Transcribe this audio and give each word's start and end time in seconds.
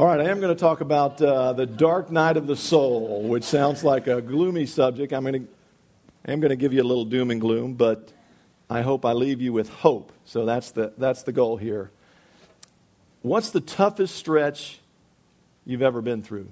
All 0.00 0.06
right, 0.06 0.18
I 0.18 0.30
am 0.30 0.40
going 0.40 0.56
to 0.56 0.58
talk 0.58 0.80
about 0.80 1.20
uh, 1.20 1.52
the 1.52 1.66
dark 1.66 2.10
night 2.10 2.38
of 2.38 2.46
the 2.46 2.56
soul, 2.56 3.22
which 3.24 3.44
sounds 3.44 3.84
like 3.84 4.06
a 4.06 4.22
gloomy 4.22 4.64
subject. 4.64 5.12
I'm 5.12 5.24
going 5.24 5.44
to, 5.44 5.48
I 6.26 6.32
am 6.32 6.40
going 6.40 6.48
to 6.48 6.56
give 6.56 6.72
you 6.72 6.80
a 6.80 6.88
little 6.88 7.04
doom 7.04 7.30
and 7.30 7.38
gloom, 7.38 7.74
but 7.74 8.10
I 8.70 8.80
hope 8.80 9.04
I 9.04 9.12
leave 9.12 9.42
you 9.42 9.52
with 9.52 9.68
hope. 9.68 10.10
So 10.24 10.46
that's 10.46 10.70
the, 10.70 10.94
that's 10.96 11.24
the 11.24 11.32
goal 11.32 11.58
here. 11.58 11.90
What's 13.20 13.50
the 13.50 13.60
toughest 13.60 14.16
stretch 14.16 14.78
you've 15.66 15.82
ever 15.82 16.00
been 16.00 16.22
through? 16.22 16.48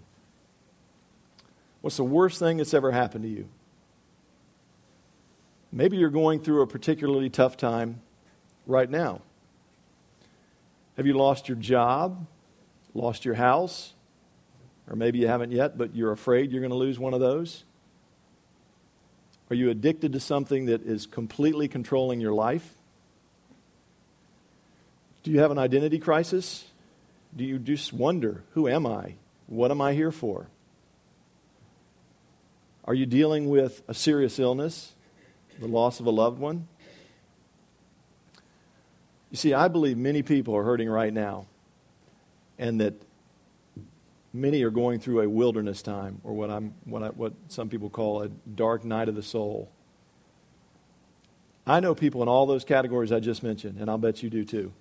What's 1.80 1.96
the 1.96 2.04
worst 2.04 2.38
thing 2.38 2.58
that's 2.58 2.74
ever 2.74 2.92
happened 2.92 3.24
to 3.24 3.30
you? 3.30 3.48
Maybe 5.72 5.96
you're 5.96 6.10
going 6.10 6.40
through 6.40 6.60
a 6.60 6.66
particularly 6.66 7.30
tough 7.30 7.56
time 7.56 8.02
right 8.66 8.90
now. 8.90 9.22
Have 10.98 11.06
you 11.06 11.14
lost 11.14 11.48
your 11.48 11.56
job? 11.56 12.26
Lost 12.98 13.24
your 13.24 13.34
house? 13.34 13.94
Or 14.90 14.96
maybe 14.96 15.18
you 15.18 15.28
haven't 15.28 15.52
yet, 15.52 15.78
but 15.78 15.94
you're 15.94 16.10
afraid 16.10 16.50
you're 16.50 16.60
going 16.60 16.72
to 16.72 16.76
lose 16.76 16.98
one 16.98 17.14
of 17.14 17.20
those? 17.20 17.62
Are 19.50 19.54
you 19.54 19.70
addicted 19.70 20.12
to 20.14 20.20
something 20.20 20.66
that 20.66 20.82
is 20.82 21.06
completely 21.06 21.68
controlling 21.68 22.20
your 22.20 22.32
life? 22.32 22.74
Do 25.22 25.30
you 25.30 25.38
have 25.40 25.50
an 25.50 25.58
identity 25.58 25.98
crisis? 25.98 26.64
Do 27.36 27.44
you 27.44 27.58
just 27.58 27.92
wonder, 27.92 28.42
who 28.54 28.66
am 28.66 28.86
I? 28.86 29.14
What 29.46 29.70
am 29.70 29.80
I 29.80 29.94
here 29.94 30.10
for? 30.10 30.48
Are 32.84 32.94
you 32.94 33.06
dealing 33.06 33.48
with 33.48 33.82
a 33.86 33.94
serious 33.94 34.38
illness, 34.38 34.92
the 35.60 35.68
loss 35.68 36.00
of 36.00 36.06
a 36.06 36.10
loved 36.10 36.38
one? 36.40 36.66
You 39.30 39.36
see, 39.36 39.54
I 39.54 39.68
believe 39.68 39.96
many 39.96 40.22
people 40.22 40.56
are 40.56 40.64
hurting 40.64 40.88
right 40.88 41.12
now, 41.12 41.46
and 42.58 42.80
that 42.80 42.94
many 44.32 44.62
are 44.62 44.70
going 44.70 45.00
through 45.00 45.22
a 45.22 45.28
wilderness 45.28 45.82
time, 45.82 46.20
or 46.24 46.32
what, 46.34 46.50
I'm, 46.50 46.74
what, 46.84 47.02
I, 47.02 47.08
what 47.08 47.32
some 47.48 47.68
people 47.68 47.90
call 47.90 48.22
a 48.22 48.28
dark 48.28 48.84
night 48.84 49.08
of 49.08 49.14
the 49.14 49.22
soul. 49.22 49.70
I 51.66 51.80
know 51.80 51.94
people 51.94 52.22
in 52.22 52.28
all 52.28 52.46
those 52.46 52.64
categories 52.64 53.12
I 53.12 53.20
just 53.20 53.42
mentioned, 53.42 53.78
and 53.78 53.90
I'll 53.90 53.98
bet 53.98 54.22
you 54.22 54.30
do 54.30 54.44
too. 54.44 54.72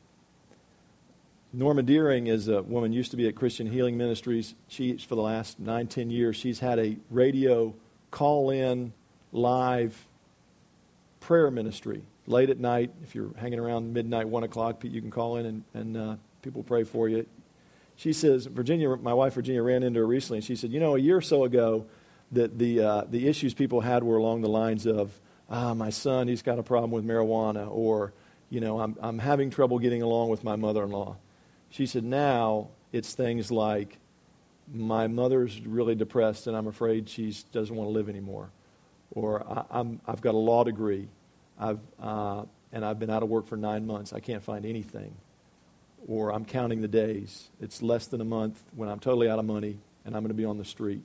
Norma 1.54 1.82
Deering 1.82 2.28
is 2.28 2.50
a 2.50 2.62
woman 2.62 2.92
used 2.92 3.12
to 3.12 3.18
be 3.18 3.28
at 3.28 3.36
Christian 3.36 3.68
Healing 3.68 3.98
Ministries. 3.98 4.54
She, 4.68 4.98
for 4.98 5.16
the 5.16 5.22
last 5.22 5.60
nine, 5.60 5.88
ten 5.88 6.10
years, 6.10 6.36
she's 6.36 6.60
had 6.60 6.78
a 6.78 6.98
radio 7.10 7.74
call-in 8.12 8.94
live 9.32 10.06
prayer 11.20 11.50
ministry 11.50 12.04
late 12.26 12.50
at 12.50 12.60
night. 12.60 12.92
If 13.04 13.16
you're 13.16 13.32
hanging 13.38 13.60
around 13.60 13.94
midnight, 13.94 14.28
one 14.28 14.44
o'clock, 14.44 14.84
you 14.84 15.02
can 15.02 15.12
call 15.12 15.38
in 15.38 15.46
and, 15.46 15.64
and 15.74 15.98
uh, 15.98 16.16
people 16.42 16.64
pray 16.64 16.84
for 16.84 17.10
you. 17.10 17.26
She 17.98 18.14
says, 18.14 18.46
Virginia, 18.46 18.96
my 18.96 19.14
wife 19.14 19.34
Virginia 19.34 19.62
ran 19.62 19.84
into 19.84 20.00
her 20.00 20.08
recently, 20.08 20.38
and 20.38 20.46
she 20.46 20.56
said, 20.56 20.72
you 20.72 20.80
know, 20.80 20.96
a 20.96 21.00
year 21.00 21.18
or 21.18 21.22
so 21.22 21.44
ago, 21.44 21.86
that 22.32 22.58
the 22.58 22.82
uh, 22.82 23.04
the 23.10 23.28
issues 23.28 23.54
people 23.54 23.82
had 23.82 24.04
were 24.04 24.18
along 24.18 24.42
the 24.42 24.50
lines 24.50 24.86
of, 24.86 25.20
ah, 25.50 25.74
my 25.74 25.90
son, 25.90 26.28
he's 26.28 26.42
got 26.42 26.60
a 26.60 26.64
problem 26.64 26.92
with 26.92 27.06
marijuana, 27.06 27.70
or 27.70 28.14
you 28.50 28.62
know, 28.62 28.80
I'm 28.80 28.96
I'm 29.02 29.20
having 29.20 29.50
trouble 29.50 29.80
getting 29.80 30.02
along 30.02 30.30
with 30.30 30.44
my 30.44 30.56
mother-in-law. 30.56 31.18
She 31.70 31.86
said, 31.86 32.04
now 32.04 32.70
it's 32.94 33.14
things 33.14 33.52
like, 33.52 33.98
my 34.74 35.08
mother's 35.08 35.62
really 35.62 35.96
depressed 35.96 36.48
and 36.48 36.56
I'm 36.56 36.68
afraid 36.68 37.10
she 37.10 37.36
doesn't 37.52 37.76
want 37.76 37.88
to 37.88 37.92
live 37.92 38.10
anymore. 38.10 38.50
Or 39.12 39.46
I, 39.72 39.80
am 39.80 40.02
I've 40.06 40.22
got 40.22 40.36
a 40.36 40.38
law 40.38 40.64
degree 40.64 41.08
I've, 41.60 41.80
uh, 42.02 42.44
and 42.72 42.86
I've 42.86 43.00
been 43.00 43.10
out 43.10 43.24
of 43.24 43.30
work 43.30 43.48
for 43.48 43.58
nine 43.58 43.88
months. 43.88 44.14
I 44.14 44.20
can't 44.20 44.44
find 44.44 44.66
anything. 44.66 45.16
Or 46.08 46.32
I'm 46.32 46.46
counting 46.46 46.82
the 46.82 46.88
days. 46.88 47.50
It's 47.60 47.82
less 47.82 48.08
than 48.08 48.22
a 48.22 48.26
month 48.26 48.62
when 48.76 48.90
I'm 48.90 49.00
totally 49.00 49.30
out 49.30 49.40
of 49.40 49.46
money 49.46 49.78
and 50.06 50.16
I'm 50.16 50.24
going 50.24 50.30
to 50.30 50.34
be 50.34 50.46
on 50.46 50.58
the 50.58 50.66
street. 50.66 51.04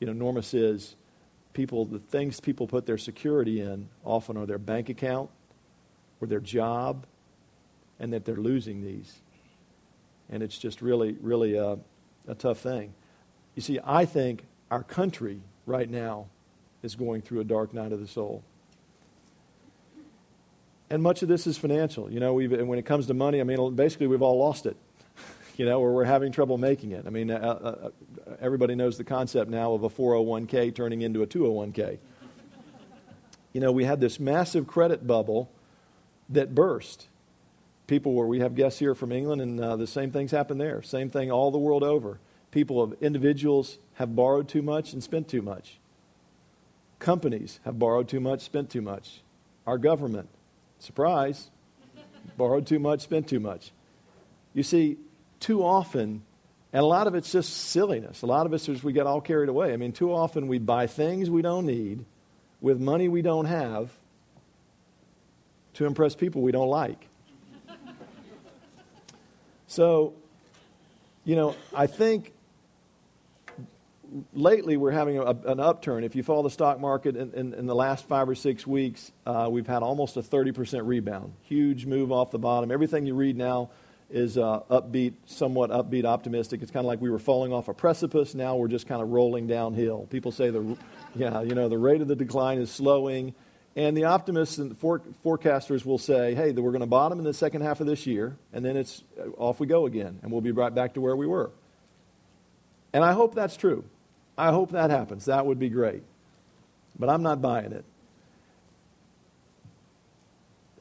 You 0.00 0.06
know, 0.06 0.12
Norma 0.14 0.42
says 0.42 0.96
people, 1.52 1.84
the 1.84 1.98
things 1.98 2.40
people 2.40 2.66
put 2.66 2.86
their 2.86 2.98
security 2.98 3.60
in 3.60 3.88
often 4.04 4.36
are 4.36 4.46
their 4.46 4.58
bank 4.58 4.88
account 4.88 5.30
or 6.20 6.26
their 6.26 6.40
job, 6.40 7.04
and 7.98 8.12
that 8.12 8.24
they're 8.24 8.36
losing 8.36 8.82
these 8.82 9.20
and 10.32 10.42
it's 10.42 10.58
just 10.58 10.82
really, 10.82 11.16
really 11.20 11.54
a, 11.56 11.78
a 12.26 12.34
tough 12.34 12.58
thing. 12.58 12.94
You 13.54 13.62
see, 13.62 13.78
I 13.84 14.06
think 14.06 14.44
our 14.70 14.82
country 14.82 15.42
right 15.66 15.88
now 15.88 16.26
is 16.82 16.96
going 16.96 17.20
through 17.20 17.40
a 17.40 17.44
dark 17.44 17.74
night 17.74 17.92
of 17.92 18.00
the 18.00 18.08
soul. 18.08 18.42
And 20.92 21.02
much 21.02 21.22
of 21.22 21.28
this 21.28 21.46
is 21.46 21.56
financial. 21.56 22.12
You 22.12 22.20
know, 22.20 22.38
and 22.38 22.68
when 22.68 22.78
it 22.78 22.84
comes 22.84 23.06
to 23.06 23.14
money, 23.14 23.40
I 23.40 23.44
mean, 23.44 23.74
basically 23.74 24.08
we've 24.08 24.20
all 24.20 24.38
lost 24.38 24.66
it, 24.66 24.76
you 25.56 25.64
know, 25.64 25.80
or 25.80 25.94
we're 25.94 26.04
having 26.04 26.32
trouble 26.32 26.58
making 26.58 26.92
it. 26.92 27.06
I 27.06 27.10
mean, 27.10 27.30
uh, 27.30 27.34
uh, 27.34 27.90
everybody 28.42 28.74
knows 28.74 28.98
the 28.98 29.04
concept 29.04 29.50
now 29.50 29.72
of 29.72 29.84
a 29.84 29.88
401k 29.88 30.74
turning 30.74 31.00
into 31.00 31.22
a 31.22 31.26
201k. 31.26 31.96
You 33.54 33.60
know, 33.62 33.72
we 33.72 33.84
had 33.84 34.02
this 34.02 34.20
massive 34.20 34.66
credit 34.66 35.06
bubble 35.06 35.50
that 36.28 36.54
burst 36.54 37.08
people 37.86 38.12
where 38.12 38.26
we 38.26 38.40
have 38.40 38.54
guests 38.54 38.78
here 38.78 38.94
from 38.94 39.12
England, 39.12 39.40
and 39.40 39.60
uh, 39.60 39.76
the 39.76 39.86
same 39.86 40.10
things 40.10 40.30
happen 40.30 40.58
there. 40.58 40.82
Same 40.82 41.08
thing 41.08 41.30
all 41.30 41.50
the 41.50 41.58
world 41.58 41.82
over. 41.82 42.20
People 42.50 42.82
of 42.82 43.02
individuals 43.02 43.78
have 43.94 44.14
borrowed 44.14 44.46
too 44.46 44.60
much 44.60 44.92
and 44.92 45.02
spent 45.02 45.26
too 45.26 45.40
much. 45.40 45.78
Companies 46.98 47.60
have 47.64 47.78
borrowed 47.78 48.10
too 48.10 48.20
much, 48.20 48.42
spent 48.42 48.68
too 48.68 48.82
much. 48.82 49.22
Our 49.66 49.78
government, 49.78 50.28
surprise, 50.82 51.50
borrowed 52.36 52.66
too 52.66 52.78
much, 52.78 53.00
spent 53.00 53.28
too 53.28 53.40
much. 53.40 53.72
You 54.52 54.62
see, 54.62 54.98
too 55.40 55.64
often, 55.64 56.22
and 56.72 56.82
a 56.82 56.86
lot 56.86 57.06
of 57.06 57.14
it's 57.14 57.30
just 57.30 57.52
silliness. 57.52 58.22
A 58.22 58.26
lot 58.26 58.46
of 58.46 58.52
us 58.52 58.68
we 58.82 58.92
get 58.92 59.06
all 59.06 59.20
carried 59.20 59.48
away. 59.48 59.72
I 59.72 59.76
mean, 59.76 59.92
too 59.92 60.12
often 60.12 60.48
we 60.48 60.58
buy 60.58 60.86
things 60.86 61.30
we 61.30 61.42
don't 61.42 61.66
need 61.66 62.04
with 62.60 62.80
money 62.80 63.08
we 63.08 63.22
don't 63.22 63.46
have 63.46 63.90
to 65.74 65.86
impress 65.86 66.14
people 66.14 66.42
we 66.42 66.52
don't 66.52 66.68
like. 66.68 67.08
So, 69.66 70.14
you 71.24 71.34
know, 71.34 71.56
I 71.74 71.86
think 71.86 72.31
lately 74.32 74.76
we're 74.76 74.90
having 74.90 75.18
a, 75.18 75.26
an 75.26 75.60
upturn. 75.60 76.04
If 76.04 76.14
you 76.14 76.22
follow 76.22 76.42
the 76.42 76.50
stock 76.50 76.80
market 76.80 77.16
in, 77.16 77.32
in, 77.32 77.54
in 77.54 77.66
the 77.66 77.74
last 77.74 78.06
five 78.06 78.28
or 78.28 78.34
six 78.34 78.66
weeks, 78.66 79.12
uh, 79.26 79.48
we've 79.50 79.66
had 79.66 79.82
almost 79.82 80.16
a 80.16 80.22
30% 80.22 80.86
rebound. 80.86 81.34
Huge 81.42 81.86
move 81.86 82.12
off 82.12 82.30
the 82.30 82.38
bottom. 82.38 82.70
Everything 82.70 83.06
you 83.06 83.14
read 83.14 83.36
now 83.36 83.70
is 84.10 84.36
uh, 84.36 84.60
upbeat, 84.70 85.14
somewhat 85.26 85.70
upbeat, 85.70 86.04
optimistic. 86.04 86.62
It's 86.62 86.70
kind 86.70 86.84
of 86.84 86.88
like 86.88 87.00
we 87.00 87.10
were 87.10 87.18
falling 87.18 87.52
off 87.52 87.68
a 87.68 87.74
precipice. 87.74 88.34
Now 88.34 88.56
we're 88.56 88.68
just 88.68 88.86
kind 88.86 89.02
of 89.02 89.08
rolling 89.08 89.46
downhill. 89.46 90.06
People 90.10 90.32
say 90.32 90.50
the, 90.50 90.76
yeah, 91.14 91.40
you 91.42 91.54
know, 91.54 91.68
the 91.68 91.78
rate 91.78 92.02
of 92.02 92.08
the 92.08 92.16
decline 92.16 92.58
is 92.58 92.70
slowing. 92.70 93.34
And 93.74 93.96
the 93.96 94.04
optimists 94.04 94.58
and 94.58 94.70
the 94.70 94.74
forecasters 94.74 95.86
will 95.86 95.96
say, 95.96 96.34
hey, 96.34 96.52
we're 96.52 96.72
going 96.72 96.80
to 96.80 96.86
bottom 96.86 97.18
in 97.18 97.24
the 97.24 97.32
second 97.32 97.62
half 97.62 97.80
of 97.80 97.86
this 97.86 98.06
year, 98.06 98.36
and 98.52 98.62
then 98.62 98.76
it's 98.76 99.02
uh, 99.18 99.30
off 99.38 99.60
we 99.60 99.66
go 99.66 99.86
again, 99.86 100.18
and 100.22 100.30
we'll 100.30 100.42
be 100.42 100.50
right 100.50 100.74
back 100.74 100.92
to 100.94 101.00
where 101.00 101.16
we 101.16 101.26
were. 101.26 101.50
And 102.92 103.02
I 103.02 103.12
hope 103.12 103.34
that's 103.34 103.56
true. 103.56 103.84
I 104.42 104.50
hope 104.50 104.72
that 104.72 104.90
happens. 104.90 105.26
That 105.26 105.46
would 105.46 105.60
be 105.60 105.68
great. 105.68 106.02
But 106.98 107.08
I'm 107.08 107.22
not 107.22 107.40
buying 107.40 107.70
it. 107.70 107.84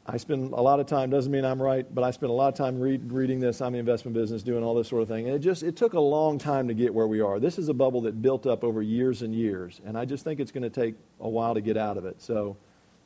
I 0.04 0.18
spend 0.18 0.52
a 0.54 0.62
lot 0.62 0.80
of 0.80 0.88
time, 0.88 1.12
doesn't 1.12 1.32
mean 1.32 1.46
I'm 1.46 1.62
right, 1.62 1.86
but 1.94 2.04
I 2.04 2.10
spend 2.10 2.32
a 2.32 2.34
lot 2.34 2.48
of 2.48 2.56
time 2.56 2.80
read, 2.80 3.12
reading 3.12 3.40
this. 3.40 3.62
I'm 3.62 3.68
in 3.68 3.74
the 3.74 3.80
investment 3.80 4.16
business, 4.16 4.42
doing 4.42 4.64
all 4.64 4.74
this 4.74 4.88
sort 4.88 5.04
of 5.04 5.08
thing. 5.10 5.28
And 5.28 5.36
it 5.36 5.40
just, 5.40 5.62
it 5.62 5.76
took 5.76 5.94
a 5.94 6.00
long 6.00 6.40
time 6.40 6.70
to 6.70 6.74
get 6.74 6.92
where 6.92 7.06
we 7.06 7.22
are. 7.22 7.40
This 7.40 7.60
is 7.60 7.70
a 7.70 7.74
bubble 7.76 8.02
that 8.02 8.20
built 8.20 8.48
up 8.48 8.64
over 8.64 8.82
years 8.82 9.22
and 9.22 9.36
years. 9.36 9.80
And 9.86 9.96
I 9.96 10.06
just 10.06 10.24
think 10.24 10.40
it's 10.40 10.52
going 10.52 10.64
to 10.64 10.72
take 10.72 10.96
a 11.20 11.30
while 11.30 11.54
to 11.54 11.62
get 11.62 11.78
out 11.78 11.98
of 11.98 12.06
it. 12.06 12.20
So, 12.20 12.58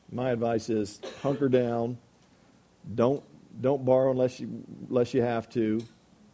my 0.09 0.29
advice 0.29 0.69
is 0.69 1.01
hunker 1.21 1.49
down. 1.49 1.97
Don't 2.93 3.21
don't 3.59 3.83
borrow 3.83 4.11
unless 4.11 4.39
you 4.39 4.63
unless 4.87 5.13
you 5.13 5.21
have 5.21 5.49
to. 5.49 5.81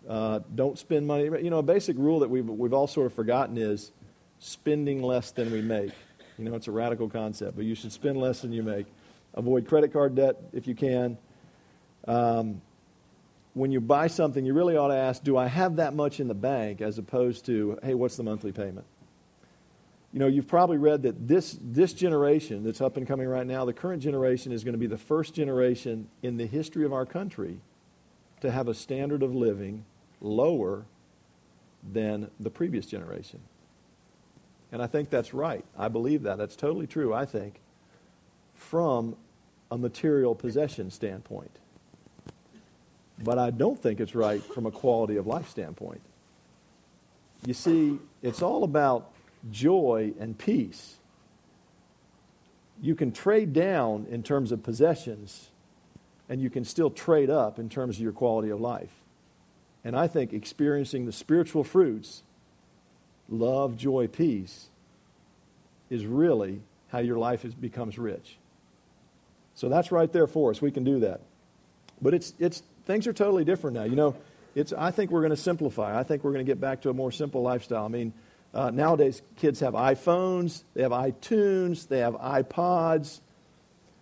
Uh, 0.08 0.42
don't 0.54 0.78
spend 0.78 1.08
money. 1.08 1.24
You 1.24 1.50
know, 1.50 1.60
a 1.60 1.64
basic 1.64 1.98
rule 1.98 2.20
that 2.20 2.30
we've 2.30 2.48
we've 2.48 2.74
all 2.74 2.88
sort 2.88 3.08
of 3.08 3.14
forgotten 3.14 3.58
is 3.58 3.92
spending 4.42 5.02
less 5.02 5.32
than 5.32 5.50
we 5.54 5.62
make. 5.62 5.92
You 6.38 6.44
know, 6.44 6.56
it's 6.56 6.68
a 6.68 6.72
radical 6.72 7.08
concept, 7.08 7.56
but 7.56 7.64
you 7.64 7.76
should 7.76 7.94
spend 7.94 8.18
less 8.18 8.42
than 8.42 8.52
you 8.52 8.64
make. 8.64 8.88
Avoid 9.36 9.66
credit 9.66 9.94
card 9.94 10.16
debt 10.16 10.36
if 10.52 10.68
you 10.68 10.76
can. 10.76 11.18
Um, 12.06 12.62
when 13.54 13.72
you 13.72 13.80
buy 13.80 14.08
something, 14.08 14.46
you 14.46 14.54
really 14.54 14.76
ought 14.76 14.90
to 14.90 14.96
ask, 14.96 15.24
do 15.24 15.38
I 15.38 15.48
have 15.48 15.78
that 15.78 15.94
much 15.94 16.20
in 16.20 16.28
the 16.28 16.34
bank, 16.34 16.82
as 16.82 16.98
opposed 16.98 17.46
to, 17.46 17.80
hey, 17.82 17.94
what's 17.94 18.18
the 18.18 18.24
monthly 18.24 18.52
payment? 18.52 18.86
you 20.14 20.20
know, 20.20 20.28
you've 20.28 20.48
probably 20.48 20.78
read 20.78 21.04
that 21.04 21.28
this, 21.28 21.58
this 21.62 21.94
generation 21.94 22.64
that's 22.64 22.82
up 22.82 22.98
and 22.98 23.08
coming 23.08 23.28
right 23.28 23.48
now, 23.48 23.64
the 23.64 23.74
current 23.74 24.04
generation 24.04 24.52
is 24.52 24.64
going 24.64 24.74
to 24.74 24.80
be 24.80 24.88
the 24.88 24.98
first 24.98 25.34
generation 25.34 26.10
in 26.22 26.38
the 26.38 26.46
history 26.46 26.84
of 26.84 26.92
our 26.92 27.06
country 27.06 27.60
to 28.42 28.52
have 28.52 28.68
a 28.68 28.74
standard 28.74 29.24
of 29.24 29.34
living 29.34 29.86
lower 30.20 30.86
than 31.94 32.30
the 32.40 32.50
previous 32.50 32.86
generation. 32.86 33.40
And 34.72 34.82
I 34.82 34.88
think 34.88 35.10
that's 35.10 35.34
right. 35.34 35.66
I 35.78 35.90
believe 35.90 36.24
that. 36.24 36.38
That's 36.38 36.56
totally 36.56 36.88
true, 36.88 37.14
I 37.14 37.26
think, 37.26 37.60
from 38.56 39.16
a 39.70 39.78
material 39.78 40.34
possession 40.36 40.92
standpoint. 40.92 41.52
But 43.24 43.38
I 43.38 43.52
don't 43.52 43.82
think 43.82 44.00
it's 44.00 44.16
right 44.16 44.42
from 44.42 44.66
a 44.66 44.72
quality 44.72 45.18
of 45.18 45.28
life 45.28 45.50
standpoint. 45.50 46.02
you 47.46 47.54
see, 47.54 47.98
it's 48.22 48.42
all 48.42 48.64
about 48.64 49.12
joy 49.50 50.14
and 50.20 50.38
peace. 50.38 50.98
You 52.82 52.96
can 52.96 53.12
trade 53.12 53.52
down 53.54 54.06
in 54.10 54.24
terms 54.24 54.52
of 54.52 54.64
possessions, 54.64 55.50
and 56.30 56.42
you 56.42 56.50
can 56.50 56.64
still 56.66 56.92
trade 56.92 57.30
up 57.30 57.60
in 57.60 57.68
terms 57.68 57.98
of 57.98 58.02
your 58.04 58.12
quality 58.12 58.50
of 58.50 58.62
life. 58.62 58.94
And 59.84 59.96
I 59.96 60.08
think 60.08 60.34
experiencing 60.34 61.06
the 61.06 61.12
spiritual 61.12 61.64
fruits 61.64 62.24
love, 63.32 63.78
joy, 63.78 64.08
peace 64.08 64.68
is 65.90 66.06
really 66.06 66.62
how 66.90 67.00
your 67.00 67.18
life 67.18 67.44
is, 67.46 67.56
becomes 67.56 67.98
rich. 67.98 68.38
So 69.56 69.70
that's 69.70 69.92
right 69.92 70.12
there 70.12 70.28
for 70.28 70.52
us. 70.52 70.62
We 70.62 70.72
can 70.72 70.84
do 70.84 71.00
that. 71.00 71.22
But 72.02 72.14
it's, 72.14 72.34
it's, 72.40 72.62
things 72.86 73.08
are 73.08 73.14
totally 73.14 73.46
different 73.46 73.76
now. 73.76 73.84
You 73.84 73.96
know, 73.96 74.16
it's, 74.54 74.74
I 74.74 74.92
think 74.92 75.12
we're 75.12 75.22
going 75.22 75.32
to 75.32 75.38
simplify. 75.38 75.98
I 75.98 76.04
think 76.04 76.24
we're 76.24 76.34
going 76.34 76.46
to 76.46 76.50
get 76.50 76.60
back 76.60 76.82
to 76.82 76.90
a 76.90 76.94
more 76.94 77.12
simple 77.12 77.42
lifestyle. 77.42 77.86
I 77.86 77.88
mean, 77.88 78.14
uh, 78.54 78.70
nowadays, 78.70 79.22
kids 79.38 79.62
have 79.62 79.74
iPhones, 79.74 80.64
they 80.74 80.82
have 80.82 80.92
iTunes, 80.92 81.88
they 81.88 82.00
have 82.00 82.16
iPods. 82.16 83.22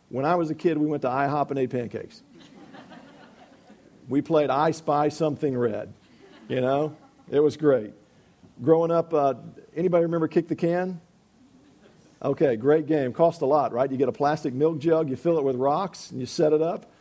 When 0.09 0.25
I 0.25 0.35
was 0.35 0.49
a 0.49 0.55
kid, 0.55 0.77
we 0.77 0.87
went 0.87 1.03
to 1.03 1.07
IHOP 1.07 1.51
and 1.51 1.59
ate 1.59 1.69
pancakes. 1.69 2.23
we 4.07 4.21
played 4.21 4.49
I 4.49 4.71
Spy 4.71 5.09
Something 5.09 5.55
Red. 5.55 5.93
You 6.47 6.61
know, 6.61 6.95
it 7.29 7.41
was 7.41 7.57
great. 7.57 7.93
Growing 8.61 8.91
up, 8.91 9.13
uh, 9.13 9.35
anybody 9.73 10.03
remember 10.03 10.27
Kick 10.27 10.49
the 10.49 10.55
Can? 10.55 10.99
Okay, 12.21 12.57
great 12.57 12.87
game. 12.87 13.13
Cost 13.13 13.41
a 13.41 13.45
lot, 13.45 13.71
right? 13.71 13.89
You 13.89 13.95
get 13.95 14.09
a 14.09 14.13
plastic 14.13 14.53
milk 14.53 14.79
jug, 14.79 15.09
you 15.09 15.15
fill 15.15 15.37
it 15.37 15.45
with 15.45 15.55
rocks, 15.55 16.11
and 16.11 16.19
you 16.19 16.25
set 16.25 16.51
it 16.51 16.61
up. 16.61 16.91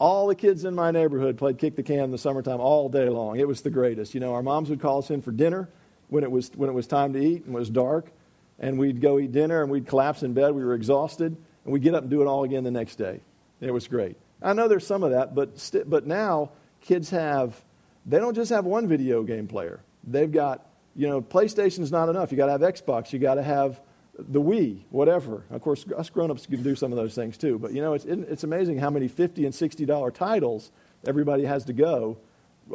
All 0.00 0.26
the 0.26 0.34
kids 0.34 0.64
in 0.64 0.74
my 0.74 0.90
neighborhood 0.90 1.38
played 1.38 1.58
kick 1.58 1.76
the 1.76 1.84
can 1.84 2.00
in 2.00 2.10
the 2.10 2.18
summertime 2.18 2.60
all 2.60 2.88
day 2.88 3.08
long. 3.08 3.38
It 3.38 3.46
was 3.46 3.60
the 3.60 3.70
greatest. 3.70 4.14
You 4.14 4.20
know, 4.20 4.34
our 4.34 4.42
moms 4.42 4.68
would 4.68 4.80
call 4.80 4.98
us 4.98 5.10
in 5.10 5.22
for 5.22 5.30
dinner 5.30 5.68
when 6.08 6.24
it 6.24 6.30
was 6.30 6.50
when 6.56 6.68
it 6.68 6.72
was 6.72 6.88
time 6.88 7.12
to 7.12 7.20
eat 7.20 7.44
and 7.44 7.54
it 7.54 7.58
was 7.58 7.70
dark, 7.70 8.10
and 8.58 8.76
we'd 8.76 9.00
go 9.00 9.20
eat 9.20 9.30
dinner 9.30 9.62
and 9.62 9.70
we'd 9.70 9.86
collapse 9.86 10.24
in 10.24 10.34
bed. 10.34 10.54
We 10.56 10.64
were 10.64 10.74
exhausted, 10.74 11.36
and 11.64 11.72
we'd 11.72 11.84
get 11.84 11.94
up 11.94 12.02
and 12.02 12.10
do 12.10 12.20
it 12.20 12.26
all 12.26 12.42
again 12.42 12.64
the 12.64 12.72
next 12.72 12.96
day. 12.96 13.20
It 13.60 13.70
was 13.70 13.86
great. 13.86 14.16
I 14.42 14.54
know 14.54 14.66
there's 14.66 14.86
some 14.86 15.04
of 15.04 15.12
that, 15.12 15.36
but 15.36 15.56
st- 15.56 15.88
but 15.88 16.04
now 16.04 16.50
kids 16.80 17.10
have 17.10 17.64
they 18.04 18.18
don't 18.18 18.34
just 18.34 18.50
have 18.50 18.64
one 18.64 18.88
video 18.88 19.22
game 19.22 19.46
player. 19.46 19.80
They've 20.02 20.30
got 20.30 20.65
you 20.96 21.08
know 21.08 21.20
PlayStation's 21.20 21.92
not 21.92 22.08
enough. 22.08 22.30
You 22.32 22.36
got 22.36 22.46
to 22.46 22.52
have 22.52 22.60
Xbox. 22.62 23.12
You 23.12 23.18
got 23.18 23.34
to 23.34 23.42
have 23.42 23.80
the 24.18 24.40
Wii, 24.40 24.82
whatever. 24.90 25.44
Of 25.50 25.60
course, 25.60 25.84
us 25.96 26.08
grown-ups 26.08 26.46
can 26.46 26.62
do 26.62 26.74
some 26.74 26.90
of 26.92 26.96
those 26.96 27.14
things 27.14 27.36
too. 27.36 27.58
But 27.58 27.72
you 27.72 27.82
know, 27.82 27.92
it's 27.92 28.04
it's 28.04 28.44
amazing 28.44 28.78
how 28.78 28.90
many 28.90 29.08
fifty 29.08 29.44
and 29.44 29.54
sixty 29.54 29.84
dollar 29.84 30.10
titles 30.10 30.70
everybody 31.06 31.44
has 31.44 31.64
to 31.66 31.72
go, 31.72 32.16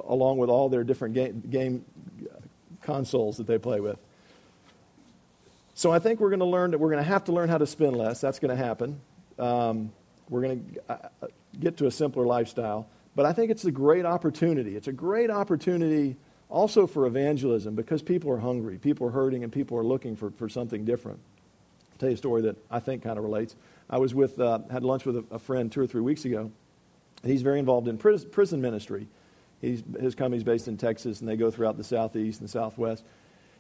along 0.07 0.37
with 0.37 0.49
all 0.49 0.69
their 0.69 0.83
different 0.83 1.15
game, 1.15 1.43
game 1.49 1.85
consoles 2.81 3.37
that 3.37 3.47
they 3.47 3.57
play 3.57 3.79
with. 3.79 3.97
So 5.73 5.91
I 5.91 5.99
think 5.99 6.19
we're 6.19 6.29
going 6.29 6.39
to 6.39 6.45
learn 6.45 6.71
that 6.71 6.77
we're 6.77 6.91
going 6.91 7.03
to 7.03 7.09
have 7.09 7.23
to 7.25 7.31
learn 7.31 7.49
how 7.49 7.57
to 7.57 7.65
spend 7.65 7.95
less. 7.95 8.21
That's 8.21 8.39
going 8.39 8.55
to 8.55 8.63
happen. 8.63 9.01
Um, 9.39 9.91
we're 10.29 10.41
going 10.41 10.79
to 10.87 10.93
uh, 10.93 11.27
get 11.59 11.77
to 11.77 11.87
a 11.87 11.91
simpler 11.91 12.25
lifestyle. 12.25 12.87
But 13.15 13.25
I 13.25 13.33
think 13.33 13.51
it's 13.51 13.65
a 13.65 13.71
great 13.71 14.05
opportunity. 14.05 14.75
It's 14.75 14.87
a 14.87 14.93
great 14.93 15.29
opportunity 15.29 16.17
also 16.51 16.85
for 16.85 17.05
evangelism 17.05 17.73
because 17.75 18.01
people 18.01 18.29
are 18.29 18.37
hungry, 18.37 18.77
people 18.77 19.07
are 19.07 19.11
hurting, 19.11 19.43
and 19.43 19.51
people 19.51 19.77
are 19.77 19.83
looking 19.83 20.15
for, 20.15 20.31
for 20.31 20.49
something 20.49 20.85
different. 20.85 21.19
I'll 21.93 21.97
tell 21.97 22.09
you 22.09 22.15
a 22.15 22.17
story 22.17 22.41
that 22.43 22.57
I 22.69 22.79
think 22.79 23.03
kind 23.03 23.17
of 23.17 23.23
relates. 23.23 23.55
I 23.89 23.97
was 23.97 24.13
with, 24.13 24.39
uh, 24.39 24.59
had 24.69 24.83
lunch 24.83 25.05
with 25.05 25.17
a, 25.17 25.25
a, 25.31 25.39
friend 25.39 25.71
two 25.71 25.81
or 25.81 25.87
three 25.87 26.01
weeks 26.01 26.25
ago. 26.25 26.51
He's 27.23 27.41
very 27.41 27.59
involved 27.59 27.87
in 27.87 27.97
prison, 27.97 28.29
prison 28.29 28.61
ministry. 28.61 29.07
He's, 29.61 29.83
his 29.99 30.13
company's 30.13 30.43
based 30.43 30.67
in 30.67 30.77
Texas, 30.77 31.21
and 31.21 31.29
they 31.29 31.35
go 31.35 31.51
throughout 31.51 31.77
the 31.77 31.83
southeast 31.83 32.41
and 32.41 32.49
southwest. 32.49 33.03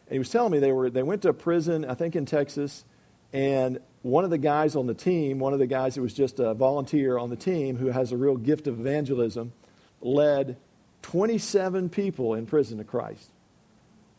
And 0.07 0.13
he 0.13 0.19
was 0.19 0.29
telling 0.29 0.51
me 0.51 0.59
they, 0.59 0.71
were, 0.71 0.89
they 0.89 1.03
went 1.03 1.21
to 1.21 1.29
a 1.29 1.33
prison, 1.33 1.85
I 1.85 1.93
think 1.93 2.15
in 2.15 2.25
Texas, 2.25 2.83
and 3.33 3.79
one 4.01 4.25
of 4.25 4.29
the 4.29 4.37
guys 4.37 4.75
on 4.75 4.87
the 4.87 4.93
team, 4.93 5.39
one 5.39 5.53
of 5.53 5.59
the 5.59 5.67
guys 5.67 5.95
that 5.95 6.01
was 6.01 6.13
just 6.13 6.39
a 6.39 6.53
volunteer 6.53 7.17
on 7.17 7.29
the 7.29 7.35
team 7.35 7.77
who 7.77 7.87
has 7.87 8.11
a 8.11 8.17
real 8.17 8.35
gift 8.35 8.67
of 8.67 8.79
evangelism, 8.79 9.53
led 10.01 10.57
27 11.11 11.89
people 11.89 12.35
in 12.35 12.45
prison 12.45 12.77
to 12.77 12.83
Christ. 12.83 13.29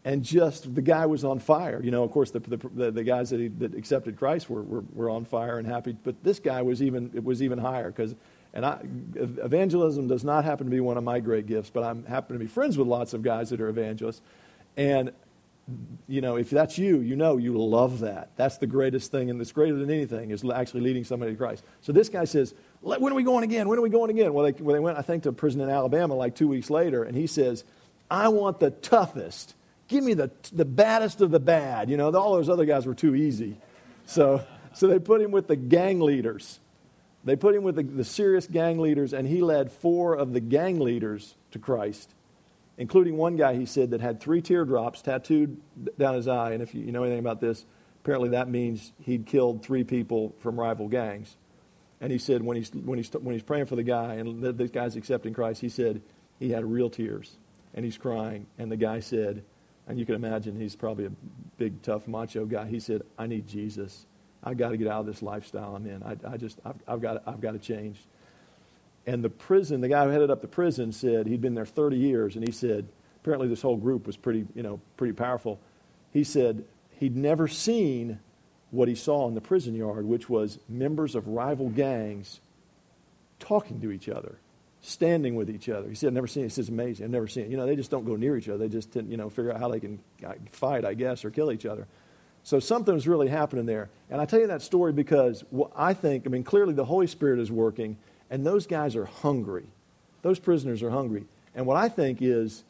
And 0.04 0.22
just 0.24 0.74
the 0.74 0.82
guy 0.82 1.06
was 1.06 1.24
on 1.24 1.38
fire. 1.38 1.80
You 1.82 1.90
know, 1.90 2.02
of 2.02 2.10
course, 2.10 2.32
the, 2.32 2.40
the, 2.40 2.90
the 2.90 3.04
guys 3.04 3.30
that, 3.30 3.40
he, 3.40 3.48
that 3.48 3.74
accepted 3.74 4.18
Christ 4.18 4.50
were, 4.50 4.62
were, 4.62 4.84
were 4.92 5.10
on 5.10 5.24
fire 5.24 5.58
and 5.58 5.66
happy. 5.66 5.96
But 6.02 6.22
this 6.22 6.38
guy 6.38 6.60
was 6.62 6.82
even, 6.82 7.10
it 7.14 7.24
was 7.24 7.42
even 7.42 7.58
higher 7.58 7.90
because 7.90 8.14
and 8.54 8.66
I, 8.66 8.80
evangelism 9.14 10.08
does 10.08 10.24
not 10.24 10.44
happen 10.44 10.66
to 10.66 10.70
be 10.70 10.80
one 10.80 10.98
of 10.98 11.04
my 11.04 11.20
great 11.20 11.46
gifts, 11.46 11.70
but 11.70 11.82
I 11.82 11.94
happen 12.08 12.34
to 12.34 12.38
be 12.38 12.46
friends 12.46 12.76
with 12.76 12.86
lots 12.86 13.14
of 13.14 13.22
guys 13.22 13.48
that 13.50 13.60
are 13.60 13.68
evangelists. 13.68 14.20
And, 14.76 15.12
you 16.08 16.20
know, 16.20 16.36
if 16.36 16.50
that's 16.50 16.76
you, 16.76 16.98
you 17.00 17.16
know 17.16 17.36
you 17.36 17.56
love 17.56 18.00
that. 18.00 18.30
That's 18.36 18.58
the 18.58 18.66
greatest 18.66 19.10
thing, 19.10 19.30
and 19.30 19.40
it's 19.40 19.52
greater 19.52 19.76
than 19.76 19.90
anything, 19.90 20.30
is 20.30 20.44
actually 20.48 20.80
leading 20.82 21.04
somebody 21.04 21.32
to 21.32 21.38
Christ. 21.38 21.64
So 21.82 21.92
this 21.92 22.08
guy 22.08 22.24
says, 22.24 22.52
when 22.80 23.12
are 23.12 23.14
we 23.14 23.22
going 23.22 23.44
again? 23.44 23.68
When 23.68 23.78
are 23.78 23.82
we 23.82 23.90
going 23.90 24.10
again? 24.10 24.34
Well, 24.34 24.44
they, 24.44 24.62
well, 24.62 24.74
they 24.74 24.80
went, 24.80 24.98
I 24.98 25.02
think, 25.02 25.22
to 25.22 25.32
prison 25.32 25.60
in 25.60 25.70
Alabama 25.70 26.14
like 26.14 26.34
two 26.34 26.48
weeks 26.48 26.68
later, 26.68 27.04
and 27.04 27.16
he 27.16 27.26
says, 27.26 27.64
I 28.10 28.28
want 28.28 28.60
the 28.60 28.70
toughest. 28.70 29.54
Give 29.88 30.02
me 30.02 30.14
the, 30.14 30.30
the 30.52 30.64
baddest 30.64 31.20
of 31.20 31.30
the 31.30 31.40
bad. 31.40 31.88
You 31.90 31.96
know, 31.96 32.12
all 32.12 32.34
those 32.34 32.48
other 32.48 32.64
guys 32.64 32.86
were 32.86 32.94
too 32.94 33.14
easy. 33.14 33.56
So, 34.06 34.44
so 34.74 34.88
they 34.88 34.98
put 34.98 35.20
him 35.20 35.30
with 35.30 35.46
the 35.46 35.56
gang 35.56 36.00
leaders. 36.00 36.58
They 37.24 37.36
put 37.36 37.54
him 37.54 37.62
with 37.62 37.76
the, 37.76 37.84
the 37.84 38.04
serious 38.04 38.46
gang 38.46 38.80
leaders, 38.80 39.12
and 39.12 39.28
he 39.28 39.42
led 39.42 39.70
four 39.70 40.14
of 40.14 40.32
the 40.32 40.40
gang 40.40 40.80
leaders 40.80 41.34
to 41.52 41.58
Christ, 41.58 42.12
including 42.78 43.16
one 43.16 43.36
guy, 43.36 43.54
he 43.54 43.66
said, 43.66 43.90
that 43.90 44.00
had 44.00 44.20
three 44.20 44.40
teardrops 44.40 45.02
tattooed 45.02 45.60
down 45.98 46.14
his 46.14 46.28
eye. 46.28 46.52
And 46.52 46.62
if 46.62 46.74
you, 46.74 46.90
know 46.92 47.02
anything 47.02 47.20
about 47.20 47.40
this, 47.40 47.64
apparently 48.02 48.30
that 48.30 48.48
means 48.48 48.92
he'd 49.00 49.26
killed 49.26 49.62
three 49.62 49.84
people 49.84 50.34
from 50.38 50.58
rival 50.58 50.88
gangs. 50.88 51.36
And 52.00 52.10
he 52.10 52.19
said 52.19 52.42
when 52.42 52.56
he's, 52.56 52.70
when 52.70 52.98
he's, 52.98 53.12
when 53.12 53.34
he's 53.34 53.44
praying 53.44 53.66
for 53.66 53.76
the 53.76 53.84
guy 53.84 54.14
and 54.14 54.42
the 54.42 54.69
guy's 54.69 54.96
accepting 54.96 55.34
Christ, 55.34 55.60
he 55.60 55.69
said 55.69 56.02
he 56.40 56.50
had 56.50 56.64
real 56.64 56.90
tears 56.90 57.36
and 57.74 57.84
he's 57.84 57.96
crying. 57.96 58.46
And 58.58 58.72
the 58.72 58.76
guy 58.76 59.00
said, 59.00 59.44
and 59.86 59.98
you 59.98 60.06
can 60.06 60.14
imagine 60.14 60.58
he's 60.58 60.76
probably 60.76 61.06
a 61.06 61.12
big, 61.58 61.82
tough, 61.82 62.08
macho 62.08 62.44
guy. 62.44 62.66
He 62.66 62.80
said, 62.80 63.02
I 63.19 63.26
need 63.26 63.46
Jesus. 63.46 64.06
I've 64.42 64.56
got 64.56 64.70
to 64.70 64.76
get 64.76 64.88
out 64.88 65.00
of 65.00 65.06
this 65.06 65.22
lifestyle 65.22 65.76
I'm 65.76 65.86
in. 65.86 66.02
I, 66.02 66.16
I 66.28 66.36
just, 66.36 66.58
I've, 66.64 66.76
I've, 66.88 67.00
got, 67.00 67.22
I've 67.26 67.40
got 67.40 67.52
to 67.52 67.58
change. 67.58 68.00
And 69.06 69.25
the 69.25 69.31
prison, 69.31 69.81
the 69.81 69.88
guy 69.88 70.04
who 70.04 70.10
headed 70.10 70.31
up 70.31 70.43
the 70.43 70.49
prison 70.49 70.93
said 70.93 71.26
he'd 71.26 71.40
been 71.40 71.54
there 71.54 71.66
30 71.66 71.96
years, 71.96 72.37
and 72.37 72.46
he 72.46 72.52
said, 72.52 72.87
apparently 73.22 73.49
this 73.49 73.62
whole 73.62 73.76
group 73.76 74.06
was 74.06 74.16
pretty, 74.16 74.46
you 74.54 74.62
know, 74.62 74.81
pretty 74.96 75.12
powerful. 75.12 75.60
He 76.12 76.24
said 76.24 76.65
he'd 76.98 77.17
never 77.17 77.48
seen 77.48 78.20
what 78.70 78.88
he 78.88 78.94
saw 78.94 79.29
in 79.29 79.34
the 79.34 79.41
prison 79.41 79.74
yard, 79.74 80.06
which 80.06 80.29
was 80.29 80.58
members 80.69 81.15
of 81.15 81.29
rival 81.29 81.69
gangs 81.69 82.41
talking 83.38 83.81
to 83.81 83.91
each 83.91 84.08
other, 84.08 84.38
standing 84.81 85.34
with 85.34 85.50
each 85.50 85.69
other. 85.69 85.88
He 85.88 85.94
said, 85.94 86.08
I've 86.08 86.15
never 86.15 86.26
seen 86.26 86.44
it. 86.44 86.46
He 86.46 86.50
says, 86.50 86.69
amazing. 86.69 87.05
I've 87.05 87.10
never 87.10 87.29
seen 87.29 87.44
it. 87.44 87.50
You 87.50 87.56
know, 87.56 87.67
they 87.67 87.76
just 87.76 87.91
don't 87.91 88.05
go 88.05 88.17
near 88.17 88.36
each 88.36 88.48
other. 88.48 88.58
They 88.58 88.69
just, 88.69 88.94
you 88.94 89.17
know, 89.17 89.29
figure 89.29 89.53
out 89.53 89.60
how 89.60 89.69
they 89.69 89.81
can 89.81 89.98
uh, 90.24 90.32
fight, 90.53 90.84
I 90.84 90.94
guess, 90.94 91.24
or 91.24 91.31
kill 91.31 91.53
each 91.53 91.67
other. 91.67 91.86
So 92.44 92.60
something's 92.60 93.06
really 93.06 93.29
happening 93.29 93.67
there. 93.67 93.91
And 94.10 94.20
I 94.20 94.24
tell 94.24 94.41
you 94.41 94.48
that 94.48 94.62
story 94.62 94.93
because 94.93 95.44
I 95.76 95.94
think, 95.94 96.26
I 96.26 96.31
mean, 96.31 96.44
clearly 96.44 96.74
the 96.74 96.84
Holy 96.84 97.06
Spirit 97.06 97.41
is 97.41 97.53
working, 97.53 97.96
and 98.32 98.44
those 98.44 98.67
guys 98.67 98.96
are 98.96 99.05
hungry. 99.05 99.67
Those 100.22 100.41
prisoners 100.41 100.82
are 100.82 100.91
hungry. 100.91 101.27
And 101.55 101.67
what 101.67 101.77
I 101.77 101.89
think 101.89 102.19
is 102.22 102.65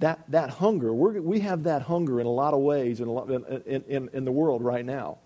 that, 0.00 0.18
that 0.28 0.50
hunger, 0.50 0.92
we 0.92 1.40
have 1.40 1.62
that 1.62 1.82
hunger 1.82 2.20
in 2.20 2.26
a 2.26 2.30
lot 2.30 2.52
of 2.52 2.60
ways 2.60 3.00
in, 3.00 3.06
lot, 3.06 3.30
in, 3.30 3.84
in, 3.88 4.10
in 4.12 4.24
the 4.24 4.32
world 4.32 4.62
right 4.62 4.84
now. 4.84 5.18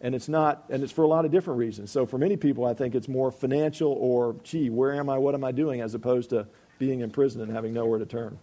And 0.00 0.14
it's 0.14 0.28
not, 0.28 0.64
and 0.70 0.82
it's 0.82 0.92
for 0.92 1.02
a 1.02 1.08
lot 1.08 1.26
of 1.26 1.30
different 1.30 1.58
reasons. 1.58 1.90
So 1.90 2.06
for 2.06 2.16
many 2.16 2.36
people, 2.38 2.64
I 2.64 2.72
think 2.72 2.94
it's 2.94 3.08
more 3.08 3.30
financial 3.30 3.92
or, 3.92 4.34
gee, 4.44 4.70
where 4.70 4.94
am 4.94 5.10
I, 5.10 5.18
what 5.18 5.34
am 5.34 5.44
I 5.44 5.52
doing, 5.52 5.82
as 5.82 5.94
opposed 5.94 6.30
to 6.30 6.46
being 6.78 7.00
in 7.00 7.10
prison 7.10 7.42
and 7.42 7.52
having 7.52 7.74
nowhere 7.74 7.98
to 7.98 8.06
turn. 8.06 8.38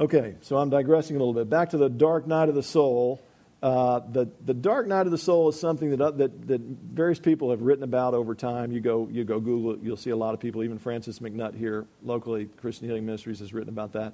Okay, 0.00 0.34
so 0.40 0.56
I'm 0.56 0.70
digressing 0.70 1.14
a 1.14 1.18
little 1.18 1.34
bit. 1.34 1.48
Back 1.48 1.70
to 1.70 1.76
the 1.76 1.88
dark 1.88 2.26
night 2.26 2.48
of 2.48 2.54
the 2.54 2.62
soul. 2.62 3.20
Uh, 3.60 4.00
the, 4.12 4.28
the 4.44 4.54
dark 4.54 4.86
night 4.86 5.06
of 5.06 5.10
the 5.10 5.18
soul 5.18 5.48
is 5.48 5.58
something 5.58 5.90
that, 5.90 6.00
uh, 6.00 6.10
that, 6.12 6.46
that 6.46 6.60
various 6.60 7.18
people 7.18 7.50
have 7.50 7.60
written 7.60 7.82
about 7.82 8.14
over 8.14 8.34
time. 8.34 8.70
You 8.70 8.80
go, 8.80 9.08
you 9.10 9.24
go 9.24 9.40
Google 9.40 9.72
it, 9.72 9.80
you'll 9.82 9.96
see 9.96 10.10
a 10.10 10.16
lot 10.16 10.32
of 10.32 10.40
people, 10.40 10.62
even 10.62 10.78
Francis 10.78 11.18
MacNutt 11.18 11.56
here 11.56 11.84
locally, 12.04 12.48
Christian 12.60 12.86
Healing 12.86 13.04
Ministries 13.04 13.40
has 13.40 13.52
written 13.52 13.68
about 13.68 13.92
that. 13.94 14.12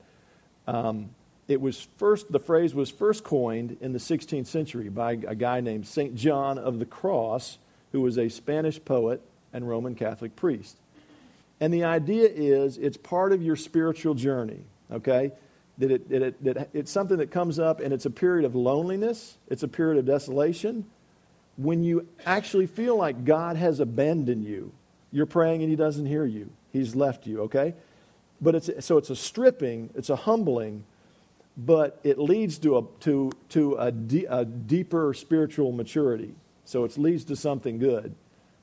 Um, 0.66 1.10
it 1.46 1.60
was 1.60 1.88
first, 1.98 2.32
the 2.32 2.38
phrase 2.38 2.74
was 2.74 2.88
first 2.90 3.22
coined 3.22 3.76
in 3.82 3.92
the 3.92 3.98
16th 3.98 4.46
century 4.46 4.88
by 4.88 5.12
a 5.12 5.34
guy 5.34 5.60
named 5.60 5.86
St. 5.86 6.14
John 6.14 6.56
of 6.56 6.78
the 6.78 6.86
Cross, 6.86 7.58
who 7.92 8.00
was 8.00 8.16
a 8.16 8.30
Spanish 8.30 8.82
poet 8.82 9.20
and 9.52 9.68
Roman 9.68 9.94
Catholic 9.94 10.36
priest. 10.36 10.78
And 11.60 11.72
the 11.72 11.84
idea 11.84 12.28
is 12.28 12.78
it's 12.78 12.96
part 12.96 13.32
of 13.32 13.42
your 13.42 13.56
spiritual 13.56 14.14
journey, 14.14 14.64
okay? 14.90 15.32
That, 15.78 15.90
it, 15.90 16.10
it, 16.10 16.44
that 16.44 16.68
it's 16.72 16.90
something 16.90 17.18
that 17.18 17.30
comes 17.30 17.58
up 17.58 17.80
and 17.80 17.92
it's 17.92 18.06
a 18.06 18.10
period 18.10 18.44
of 18.44 18.54
loneliness, 18.54 19.36
it's 19.48 19.62
a 19.62 19.68
period 19.68 19.98
of 19.98 20.06
desolation. 20.06 20.86
When 21.56 21.84
you 21.84 22.08
actually 22.26 22.66
feel 22.66 22.96
like 22.96 23.24
God 23.24 23.56
has 23.56 23.80
abandoned 23.80 24.44
you, 24.44 24.72
you're 25.12 25.26
praying 25.26 25.62
and 25.62 25.70
He 25.70 25.76
doesn't 25.76 26.06
hear 26.06 26.24
you, 26.24 26.50
He's 26.72 26.94
left 26.94 27.26
you, 27.26 27.42
okay? 27.42 27.74
But 28.40 28.54
it's, 28.56 28.70
so 28.84 28.98
it's 28.98 29.10
a 29.10 29.16
stripping, 29.16 29.90
it's 29.94 30.10
a 30.10 30.16
humbling, 30.16 30.84
but 31.56 32.00
it 32.02 32.18
leads 32.18 32.58
to 32.58 32.78
a, 32.78 32.82
to, 33.00 33.32
to 33.50 33.76
a, 33.76 33.92
a 34.28 34.44
deeper 34.44 35.14
spiritual 35.14 35.72
maturity. 35.72 36.34
So 36.64 36.84
it 36.84 36.96
leads 36.98 37.24
to 37.24 37.36
something 37.36 37.78
good. 37.78 38.14